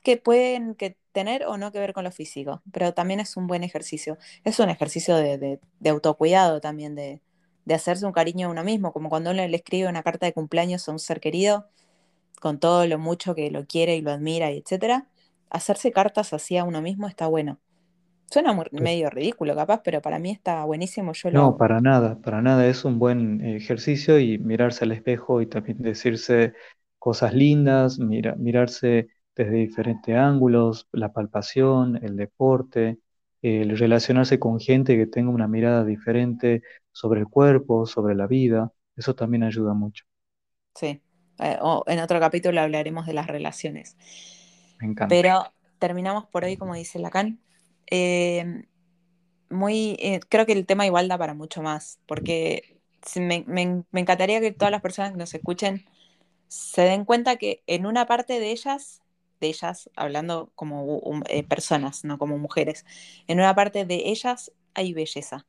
que 0.03 0.17
pueden 0.17 0.75
que 0.75 0.97
tener 1.13 1.45
o 1.47 1.59
no 1.59 1.73
que 1.73 1.79
ver 1.81 1.93
con 1.93 2.05
lo 2.05 2.13
físico, 2.13 2.63
pero 2.73 2.95
también 2.95 3.21
es 3.21 3.37
un 3.37 3.47
buen 3.47 3.65
ejercicio. 3.65 4.19
Es 4.45 4.59
un 4.61 4.71
ejercicio 4.71 5.17
de, 5.17 5.39
de- 5.39 5.61
de 5.81 5.91
autocuidado 5.91 6.61
también, 6.61 6.95
de, 6.95 7.21
de 7.65 7.75
hacerse 7.75 8.07
un 8.07 8.13
cariño 8.13 8.49
a 8.49 8.51
uno 8.51 8.65
mismo, 8.65 8.93
como 8.93 9.09
cuando 9.11 9.31
uno 9.31 9.47
le 9.47 9.57
escribe 9.57 9.89
una 9.89 10.03
carta 10.03 10.27
de 10.27 10.33
cumpleaños 10.33 10.89
a 10.89 10.93
un 10.93 10.99
ser 10.99 11.21
querido, 11.21 11.69
con 12.41 12.59
todo 12.61 12.87
lo 12.87 12.99
mucho 12.99 13.35
que 13.35 13.51
lo 13.51 13.67
quiere 13.67 13.97
y 13.97 14.03
lo 14.03 14.11
admira, 14.13 14.51
y 14.53 14.59
etcétera, 14.59 15.09
hacerse 15.51 15.93
cartas 15.93 16.33
así 16.33 16.57
a 16.59 16.65
uno 16.65 16.83
mismo 16.83 17.09
está 17.09 17.27
bueno. 17.29 17.61
Suena 18.31 18.55
medio 18.73 19.11
ridículo 19.11 19.55
capaz, 19.57 19.83
pero 19.85 20.03
para 20.03 20.19
mí 20.19 20.31
está 20.33 20.65
buenísimo. 20.65 21.13
Yo 21.15 21.31
no, 21.31 21.57
para 21.57 21.81
nada, 21.81 22.21
para 22.21 22.43
nada. 22.43 22.67
Es 22.67 22.85
un 22.85 22.99
buen 22.99 23.41
ejercicio 23.45 24.19
y 24.19 24.39
mirarse 24.39 24.85
al 24.85 24.93
espejo 24.93 25.41
y 25.43 25.47
también 25.47 25.79
decirse 25.83 26.55
cosas 27.01 27.35
lindas, 27.35 27.99
mira, 27.99 28.37
mirarse 28.37 29.09
desde 29.35 29.53
diferentes 29.57 30.15
ángulos, 30.15 30.87
la 30.93 31.13
palpación, 31.13 31.99
el 32.05 32.17
deporte, 32.17 32.99
el 33.43 33.77
relacionarse 33.77 34.39
con 34.39 34.61
gente 34.61 34.97
que 34.97 35.07
tenga 35.07 35.31
una 35.31 35.49
mirada 35.49 35.85
diferente 35.85 36.63
sobre 36.93 37.21
el 37.21 37.27
cuerpo, 37.27 37.87
sobre 37.87 38.15
la 38.15 38.29
vida. 38.29 38.73
Eso 38.97 39.15
también 39.15 39.43
ayuda 39.43 39.75
mucho. 39.75 40.05
Sí, 40.75 41.01
eh, 41.39 41.59
en 41.87 41.99
otro 42.01 42.21
capítulo 42.21 42.61
hablaremos 42.61 43.07
de 43.07 43.15
las 43.15 43.27
relaciones. 43.27 43.97
Me 44.79 44.89
encanta. 44.89 45.09
Pero 45.09 45.53
terminamos 45.79 46.27
por 46.27 46.45
hoy, 46.45 46.57
como 46.57 46.75
dice 46.75 46.99
Lacan. 46.99 47.41
Eh, 47.91 48.65
muy, 49.49 49.97
eh, 50.01 50.21
creo 50.29 50.47
que 50.47 50.53
el 50.53 50.67
tema 50.67 50.87
igual 50.87 51.09
da 51.09 51.19
para 51.19 51.35
mucho 51.35 51.63
más, 51.63 51.99
porque 52.07 52.79
me, 53.17 53.45
encantaría 53.93 54.41
que 54.41 54.53
todas 54.53 54.71
las 54.71 54.83
personas 54.83 55.13
que 55.13 55.19
nos 55.19 55.35
escuchen 55.35 55.85
se 56.51 56.83
den 56.83 57.05
cuenta 57.05 57.37
que 57.37 57.63
en 57.69 57.87
una 57.87 58.07
parte 58.07 58.41
de 58.41 58.51
ellas, 58.51 59.03
de 59.41 59.47
ellas, 59.47 59.89
hablando 59.95 60.51
como 60.57 61.01
personas, 61.49 62.05
no 62.05 62.19
como 62.19 62.39
mujeres, 62.39 62.85
en 63.29 63.39
una 63.39 63.55
parte 63.55 63.85
de 63.85 64.03
ellas 64.07 64.51
hay 64.75 64.93
belleza. 64.93 65.47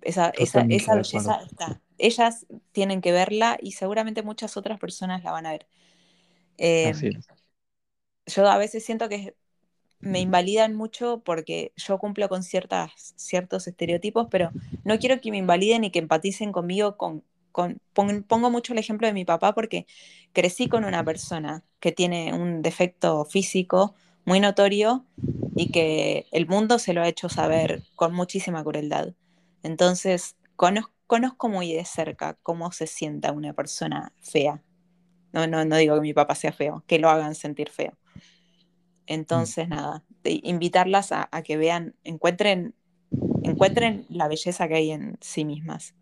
Esa, 0.00 0.30
esa, 0.38 0.62
esa 0.70 0.94
belleza 0.94 1.42
está. 1.44 1.82
Ellas 1.98 2.46
tienen 2.72 3.02
que 3.02 3.12
verla 3.12 3.58
y 3.60 3.72
seguramente 3.72 4.22
muchas 4.22 4.56
otras 4.56 4.80
personas 4.80 5.22
la 5.22 5.32
van 5.32 5.44
a 5.44 5.50
ver. 5.50 5.66
Así 6.90 7.10
Yo 8.24 8.48
a 8.48 8.56
veces 8.56 8.82
siento 8.86 9.10
que 9.10 9.36
me 10.00 10.20
invalidan 10.20 10.74
mucho 10.74 11.20
porque 11.22 11.74
yo 11.76 11.98
cumplo 11.98 12.30
con 12.30 12.42
ciertas, 12.42 13.12
ciertos 13.16 13.68
estereotipos, 13.68 14.28
pero 14.30 14.50
no 14.84 14.98
quiero 14.98 15.20
que 15.20 15.30
me 15.30 15.36
invaliden 15.36 15.84
y 15.84 15.90
que 15.90 15.98
empaticen 15.98 16.52
conmigo 16.52 16.96
con, 16.96 17.22
con 17.52 17.80
pongo 17.92 18.50
mucho 18.50 18.72
el 18.72 18.78
ejemplo 18.78 19.06
de 19.06 19.12
mi 19.12 19.24
papá 19.24 19.54
porque 19.54 19.86
crecí 20.32 20.68
con 20.68 20.84
una 20.84 21.04
persona 21.04 21.62
que 21.78 21.92
tiene 21.92 22.32
un 22.32 22.62
defecto 22.62 23.24
físico 23.24 23.94
muy 24.24 24.40
notorio 24.40 25.04
y 25.54 25.70
que 25.70 26.26
el 26.32 26.46
mundo 26.46 26.78
se 26.78 26.92
lo 26.92 27.02
ha 27.02 27.08
hecho 27.08 27.28
saber 27.28 27.82
con 27.94 28.14
muchísima 28.14 28.64
crueldad. 28.64 29.14
Entonces, 29.62 30.36
conozco, 30.56 30.92
conozco 31.06 31.48
muy 31.50 31.72
de 31.74 31.84
cerca 31.84 32.38
cómo 32.42 32.72
se 32.72 32.86
sienta 32.86 33.32
una 33.32 33.52
persona 33.52 34.12
fea. 34.22 34.62
No, 35.32 35.46
no, 35.46 35.64
no 35.64 35.76
digo 35.76 35.94
que 35.96 36.00
mi 36.00 36.14
papá 36.14 36.34
sea 36.34 36.52
feo, 36.52 36.84
que 36.86 36.98
lo 36.98 37.10
hagan 37.10 37.34
sentir 37.34 37.68
feo. 37.68 37.98
Entonces, 39.06 39.68
nada, 39.68 40.04
invitarlas 40.24 41.12
a, 41.12 41.28
que 41.42 41.58
vean, 41.58 41.94
encuentren, 42.04 42.74
encuentren 43.42 44.06
la 44.08 44.26
belleza 44.28 44.68
que 44.68 44.76
hay 44.76 44.90
en 44.92 45.18
sí 45.20 45.44
mismas. 45.44 45.94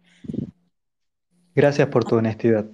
Gracias 1.60 1.88
por 1.88 2.06
tu 2.06 2.16
honestidad. 2.16 2.64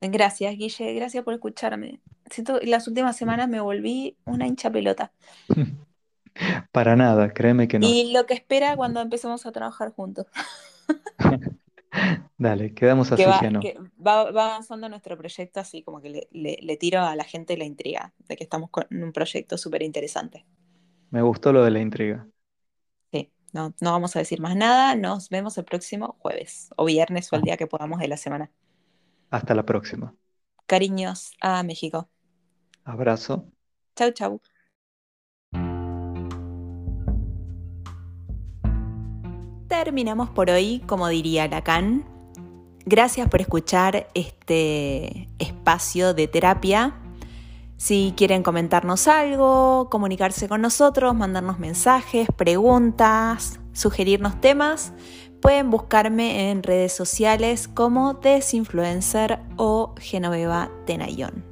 Gracias, 0.00 0.56
Guille, 0.56 0.94
gracias 0.94 1.24
por 1.24 1.34
escucharme. 1.34 2.00
Siento, 2.30 2.60
las 2.62 2.86
últimas 2.86 3.16
semanas 3.16 3.48
me 3.48 3.60
volví 3.60 4.16
una 4.24 4.46
hincha 4.46 4.70
pelota. 4.70 5.12
Para 6.72 6.94
nada, 6.94 7.32
créeme 7.32 7.66
que 7.66 7.80
no. 7.80 7.88
Y 7.88 8.12
lo 8.12 8.26
que 8.26 8.34
espera 8.34 8.76
cuando 8.76 9.00
empecemos 9.00 9.44
a 9.44 9.50
trabajar 9.50 9.92
juntos. 9.92 10.26
Dale, 12.38 12.74
quedamos 12.74 13.10
así, 13.10 13.24
va, 13.24 13.40
no. 13.50 13.60
va, 14.06 14.20
avanzando 14.20 14.88
nuestro 14.88 15.18
proyecto 15.18 15.58
así 15.58 15.82
como 15.82 16.00
que 16.00 16.28
le, 16.30 16.76
tiro 16.76 17.00
a 17.00 17.16
la 17.16 17.24
gente 17.24 17.56
la 17.56 17.64
intriga 17.64 18.14
de 18.28 18.36
que 18.36 18.44
estamos 18.44 18.70
con 18.70 18.86
un 18.92 19.12
proyecto 19.12 19.58
súper 19.58 19.82
interesante. 19.82 20.46
Me 21.10 21.22
gustó 21.22 21.52
lo 21.52 21.64
de 21.64 21.72
la 21.72 21.80
intriga. 21.80 22.28
No, 23.52 23.74
no 23.80 23.92
vamos 23.92 24.14
a 24.16 24.18
decir 24.20 24.40
más 24.40 24.56
nada. 24.56 24.94
Nos 24.94 25.28
vemos 25.28 25.58
el 25.58 25.64
próximo 25.64 26.16
jueves 26.20 26.70
o 26.76 26.84
viernes 26.84 27.32
o 27.32 27.36
el 27.36 27.42
día 27.42 27.56
que 27.56 27.66
podamos 27.66 27.98
de 28.00 28.08
la 28.08 28.16
semana. 28.16 28.50
Hasta 29.30 29.54
la 29.54 29.64
próxima. 29.64 30.14
Cariños 30.66 31.32
a 31.40 31.62
México. 31.62 32.08
Abrazo. 32.84 33.46
Chau, 33.96 34.12
chau. 34.12 34.40
terminamos 39.84 40.28
por 40.28 40.50
hoy, 40.50 40.82
como 40.86 41.08
diría 41.08 41.48
Lacan. 41.48 42.04
Gracias 42.84 43.28
por 43.28 43.40
escuchar 43.40 44.08
este 44.14 45.28
espacio 45.38 46.12
de 46.12 46.28
terapia. 46.28 46.94
Si 47.80 48.12
quieren 48.14 48.42
comentarnos 48.42 49.08
algo, 49.08 49.88
comunicarse 49.90 50.50
con 50.50 50.60
nosotros, 50.60 51.14
mandarnos 51.14 51.58
mensajes, 51.58 52.28
preguntas, 52.36 53.58
sugerirnos 53.72 54.38
temas, 54.38 54.92
pueden 55.40 55.70
buscarme 55.70 56.50
en 56.50 56.62
redes 56.62 56.92
sociales 56.92 57.68
como 57.68 58.12
Desinfluencer 58.12 59.38
o 59.56 59.94
Genoveva 59.98 60.70
Tenayón. 60.84 61.49